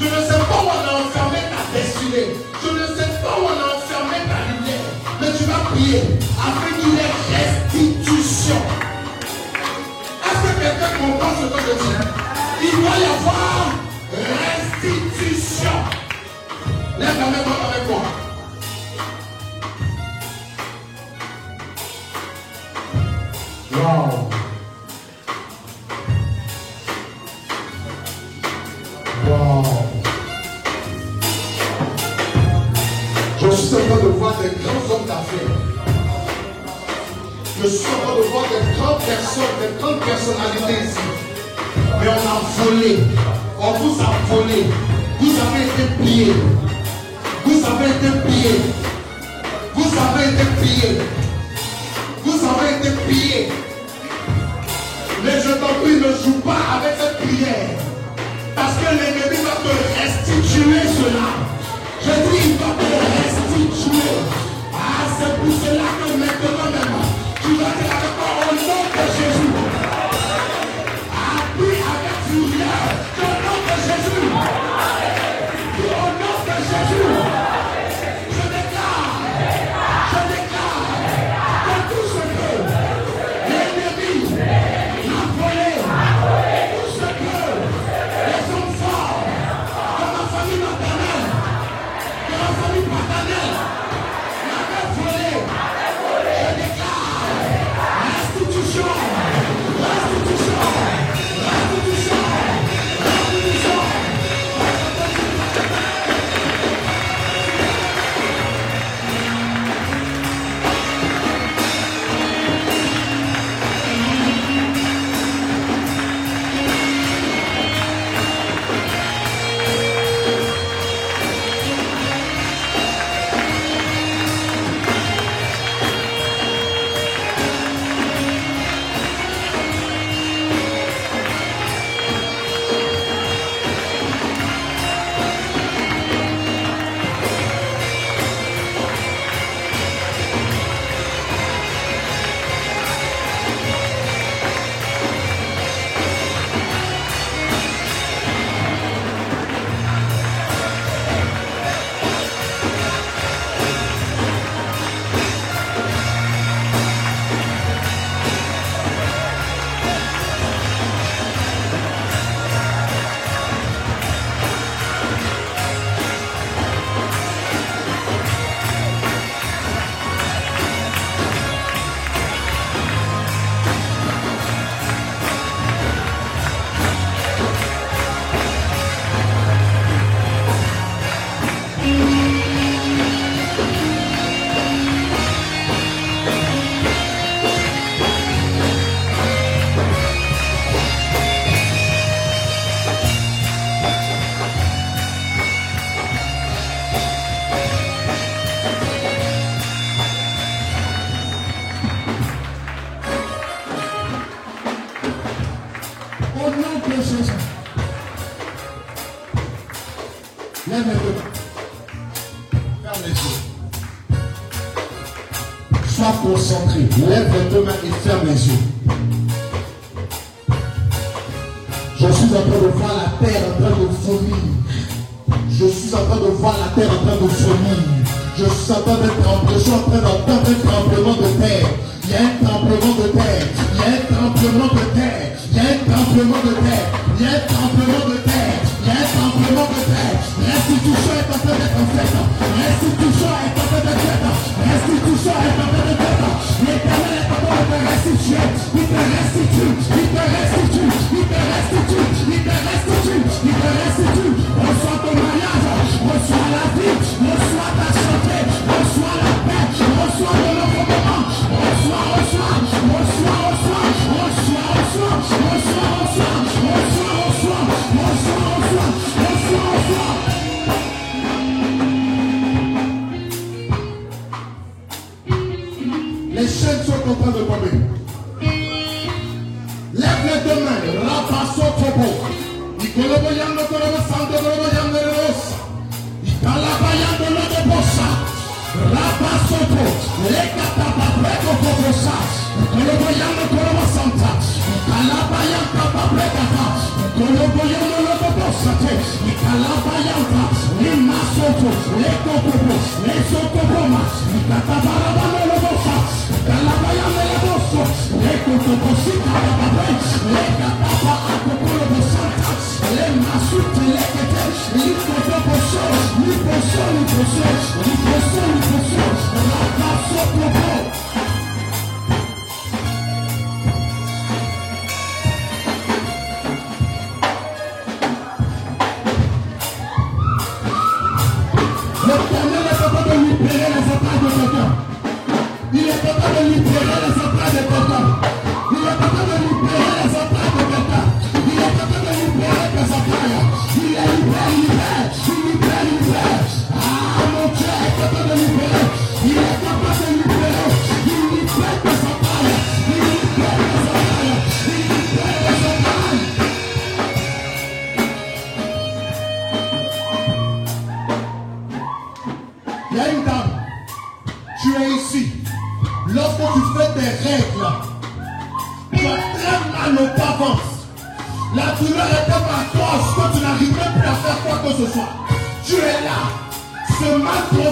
Je 0.00 0.04
ne 0.04 0.10
sais 0.10 0.40
pas 0.48 0.58
où 0.62 0.66
on 0.66 0.84
a 0.88 0.92
enfermé 1.02 1.38
ta 1.50 1.60
destinée. 1.76 2.28
Je 2.62 2.68
ne 2.70 2.86
sais 2.96 3.10
pas 3.20 3.34
où 3.38 3.44
on 3.44 3.58
a 3.60 3.76
enfermé 3.76 4.18
ta 4.24 4.38
lumière. 4.48 4.88
Mais 5.20 5.30
tu 5.36 5.44
vas 5.44 5.70
prier 5.70 6.02
afin 6.38 6.70
qu'il 6.80 6.94
ait 6.98 7.14
restitution. 7.34 8.60
Est-ce 10.24 10.40
que 10.42 10.60
quelqu'un 10.60 10.92
comprend 11.00 11.32
ce 11.40 11.46
que 11.46 11.60
je 11.60 11.72
dis? 11.82 11.96
Il 12.62 12.70
doit 12.80 12.98
y 12.98 13.04
avoir 13.04 13.68
restitution. 14.12 15.76
Lève 16.98 17.18
la 17.18 17.26
main 17.26 17.44
avec 17.68 17.88
moi. 17.90 18.23
Wow. 23.84 24.24
Je 33.40 33.50
suis 33.50 33.74
en 33.74 33.78
train 33.80 34.02
de 34.02 34.08
voir 34.16 34.34
des 34.40 34.48
grands 34.62 34.94
hommes 34.94 35.06
d'affaires. 35.06 35.52
Je 37.62 37.68
suis 37.68 37.86
en 37.86 38.06
train 38.06 38.16
de 38.16 38.22
voir 38.22 38.44
des 38.44 38.64
grandes 38.74 39.02
personnes, 39.02 39.54
des 39.60 39.82
grandes 39.82 40.00
personnalités 40.00 40.86
ici. 40.86 41.04
Mais 42.00 42.08
on 42.08 42.12
a 42.12 42.64
volé. 42.64 42.98
On 43.60 43.72
vous 43.72 44.00
a 44.00 44.34
volé. 44.34 44.64
Vous 45.20 45.34
avez 45.44 45.64
été 45.66 45.84
pillés. 46.02 46.32
Vous 47.44 47.66
avez 47.66 47.90
été 47.90 48.18
pillés. 48.26 48.60
Vous 49.74 49.90
avez 49.98 50.24
été 50.30 50.44
pillés. 50.62 50.98
Vous 52.24 52.40
avez 52.46 52.76
été 52.78 52.90
pillés. 53.06 53.63
Ne 55.64 56.12
joue 56.22 56.40
pas 56.40 56.76
avec 56.76 56.94
cette 57.00 57.16
prière. 57.26 57.78
Parce 58.54 58.74
que 58.74 58.84
l'ennemi 58.84 59.42
va 59.42 59.56
te 59.64 59.72
restituer 59.98 60.82
cela. 60.92 61.28
Je 62.02 62.12
dis, 62.28 62.50
il 62.50 62.56
va 62.58 62.70
te 62.76 62.88
restituer. 63.16 64.12
Ah, 64.74 65.08
c'est 65.16 65.34
pour 65.40 65.54
cela 65.64 65.88
que 65.98 66.08
maintenant 66.18 66.70
même, 66.70 66.96
tu 67.40 67.50
vas 67.54 67.72
dire 67.80 67.92
avec 67.96 68.12
moi 68.18 68.30
au 68.42 68.54
nom 68.54 68.82
de 68.92 69.04
Jésus. 69.16 69.53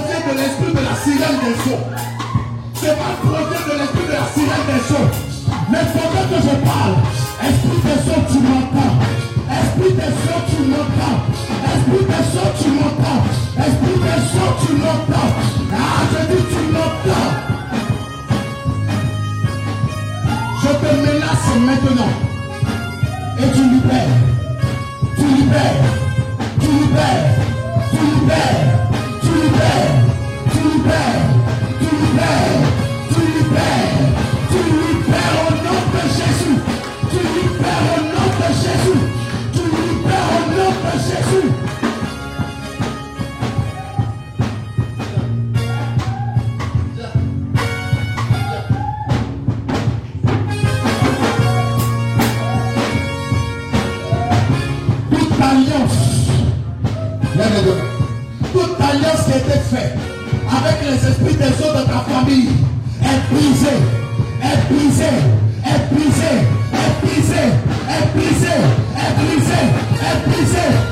de 0.01 0.39
l'esprit 0.39 0.73
de 0.73 0.81
la 0.81 0.97
sirène 0.97 1.39
des 1.44 1.56
eaux. 1.70 1.85
C'est 2.74 2.97
pas 2.97 3.12
le 3.12 3.28
projet 3.28 3.60
de 3.69 3.74
l'esprit 3.78 4.06
de 4.06 4.12
la 4.12 4.27
sirène 4.32 4.66
des 4.69 4.85
eaux. 4.94 5.10
Les 5.73 5.85
prophètes 5.93 6.31
que 6.32 6.40
je 6.48 6.55
parle, 6.64 6.97
esprit 7.44 7.81
des 7.85 8.01
eaux, 8.09 8.24
tu 8.31 8.39
m'entends. 8.40 8.97
Esprit 9.52 9.93
des 9.93 10.14
eaux, 10.32 10.43
tu 10.48 10.60
m'entends. 10.73 11.19
Esprit 11.73 12.05
des 12.09 12.27
eaux, 12.39 12.52
tu 12.62 12.69
m'entends. 12.73 13.23
Esprit 13.59 13.98
des 14.01 14.23
eaux, 14.40 14.55
tu 14.64 14.73
m'entends. 14.81 15.31
Ah, 15.73 16.01
je 16.10 16.20
dis, 16.32 16.44
tu 16.52 16.62
m'entends. 16.73 17.31
Je 20.62 20.69
te 20.69 20.90
menace 21.05 21.48
maintenant. 21.66 22.14
Et 23.39 23.48
tu 23.55 23.62
libères. 23.62 24.19
Tu 25.16 25.24
libères. 25.24 25.85
Tu 26.60 26.66
libères. 26.66 27.35
Tu 27.90 27.98
libères. 27.98 28.81
Too 29.32 29.50
bad, 29.50 30.52
too 30.52 30.84
bad, 30.84 31.80
too 31.80 32.16
bad, 32.16 33.14
too 33.14 33.50
bad. 33.54 33.91
les 60.93 61.09
esprits 61.09 61.35
des 61.35 61.64
eaux 61.64 61.73
de 61.73 61.85
ta 61.85 62.01
famille. 62.01 62.51
Est 63.01 63.32
brisé, 63.32 63.74
est 64.43 64.73
brisé, 64.73 65.05
est 65.64 65.94
brisé, 65.94 66.32
est 66.73 67.06
brisé, 67.06 67.43
est 67.89 68.06
brisé, 68.14 68.55
est 68.97 69.14
brisé, 69.16 69.60
est 70.02 70.28
brisé. 70.28 70.91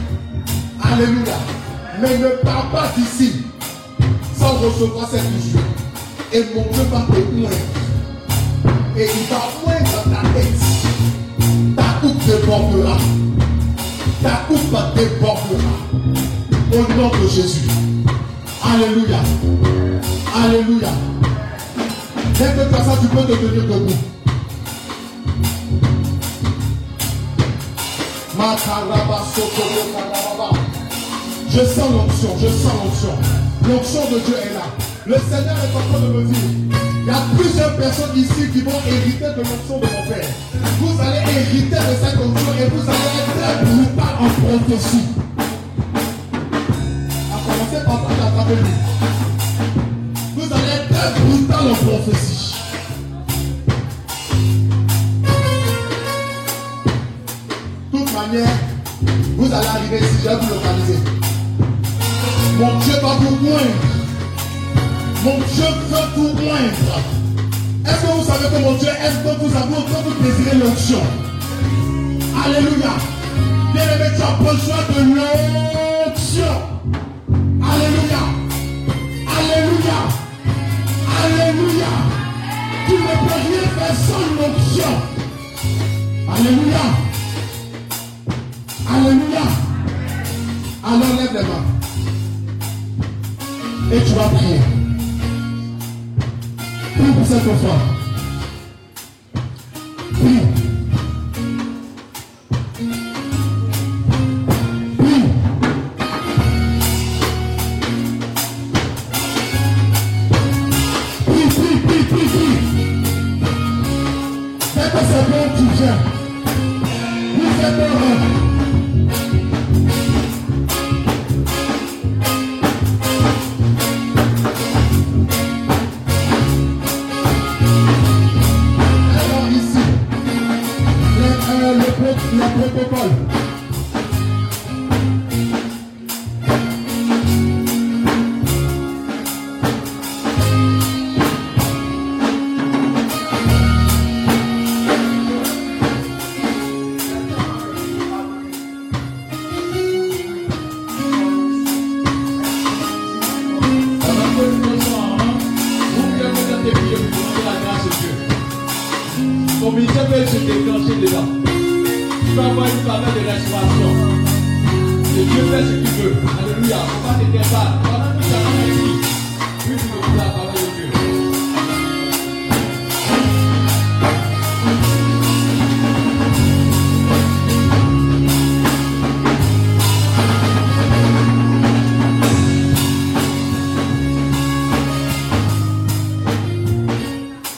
Alléluia. 0.83 1.35
Mais 2.01 2.17
ne 2.17 2.29
pars 2.43 2.69
pas 2.71 2.91
d'ici 2.97 3.43
sans 4.37 4.53
recevoir 4.53 5.07
cette 5.09 5.29
mission. 5.31 5.59
Et 6.33 6.43
mon 6.55 6.63
Dieu 6.71 6.83
va 6.91 7.01
te 7.01 7.19
moindre. 7.31 7.55
Et 8.97 9.05
il 9.05 9.27
va 9.29 9.41
moindre 9.63 9.91
dans 10.05 10.15
ta 10.15 10.21
tête. 10.29 11.75
Ta 11.75 11.83
coupe 12.01 12.25
débordera. 12.25 12.97
Ta 14.23 14.41
coupe 14.47 14.95
débordera. 14.95 15.75
Au 16.73 16.93
nom 16.93 17.09
de 17.09 17.27
Jésus. 17.27 17.69
Alléluia. 18.63 19.19
Alléluia. 20.35 20.89
Tu 22.35 22.43
as 22.43 22.83
ça, 22.83 22.97
tu 22.99 23.07
peux 23.07 23.21
te 23.21 23.33
tenir 23.33 23.63
debout. 23.63 24.11
Je 31.53 31.65
sens 31.65 31.91
l'onction, 31.91 32.29
je 32.39 32.47
sens 32.47 32.71
l'onction. 32.81 33.09
L'onction 33.67 34.09
de 34.09 34.19
Dieu 34.19 34.35
est 34.37 34.53
là. 34.53 34.67
Le 35.05 35.15
Seigneur 35.15 35.57
est 35.57 35.75
en 35.75 35.81
train 35.91 35.99
de 35.99 36.13
me 36.13 36.23
dire, 36.23 36.37
il 37.01 37.05
y 37.05 37.09
a 37.09 37.21
plusieurs 37.37 37.75
personnes 37.75 38.15
ici 38.15 38.49
qui 38.53 38.61
vont 38.61 38.71
hériter 38.87 39.25
de 39.25 39.41
l'onction 39.43 39.79
de 39.79 39.85
mon 39.85 40.03
Père. 40.07 40.29
Vous 40.79 41.01
allez 41.01 41.19
hériter 41.29 41.75
de 41.75 41.95
cette 42.01 42.17
onction 42.21 42.53
et 42.57 42.69
vous 42.69 42.89
allez 42.89 43.19
être 43.19 43.65
brutal 43.65 44.15
en 44.21 44.29
prophétie. 44.29 45.07
A 47.33 47.37
commencer 47.45 47.85
par 47.85 47.99
t'attraper 48.01 48.55
lui. 48.55 48.75
Vous 50.37 50.53
allez 50.53 50.73
être 50.79 51.21
brutal 51.25 51.63
en 51.69 51.75
prophétie. 51.85 52.55
De 57.91 57.97
toute 57.97 58.13
manière, 58.13 58.57
vous 59.35 59.53
allez 59.53 59.67
arriver 59.67 59.99
je 59.99 60.29
vais 60.29 60.35
vous 60.35 60.53
localiser. 60.53 61.21
Mon 62.61 62.77
Dieu 62.77 62.93
va 63.01 63.15
vous 63.15 63.35
moindre. 63.43 63.81
Mon 65.23 65.37
Dieu 65.39 65.65
veut 65.89 66.07
vous 66.15 66.27
moindre. 66.43 66.93
Est-ce 67.87 68.01
que 68.01 68.11
vous 68.15 68.23
savez 68.23 68.55
que 68.55 68.61
mon 68.61 68.73
Dieu, 68.75 68.89
est-ce 68.89 69.17
que 69.17 69.33
vous 69.39 69.57
avez 69.57 69.77
autant 69.77 70.01
vous 70.05 70.23
désirer 70.23 70.57
l'onction? 70.57 71.01
Alléluia. 72.45 72.93
Bien 73.73 73.81
aimé, 73.81 74.09
tu 74.15 74.21
as 74.21 74.35
besoin 74.43 74.77
de 74.93 75.01
l'onction. 75.15 76.53
Alléluia. 77.63 78.21
Alléluia. 79.39 79.99
Alléluia. 81.17 81.91
Tu 82.85 82.93
ne 82.93 83.15
peux 83.25 83.39
rien 83.41 83.65
faire 83.75 83.95
sans 84.05 84.25
l'onction. 84.37 84.93
Alléluia. 86.31 86.85
Alléluia. 88.87 89.45
Alors 90.83 91.13
lève 91.17 91.33
les 91.33 91.41
mains. 91.41 91.80
Et 93.93 93.99
tu 94.05 94.13
vas 94.13 94.29
prier. 94.29 94.59
Prie 96.95 97.11
pour 97.11 97.25
cette 97.25 97.47
enfant. 97.47 97.77
Prie. 100.13 100.60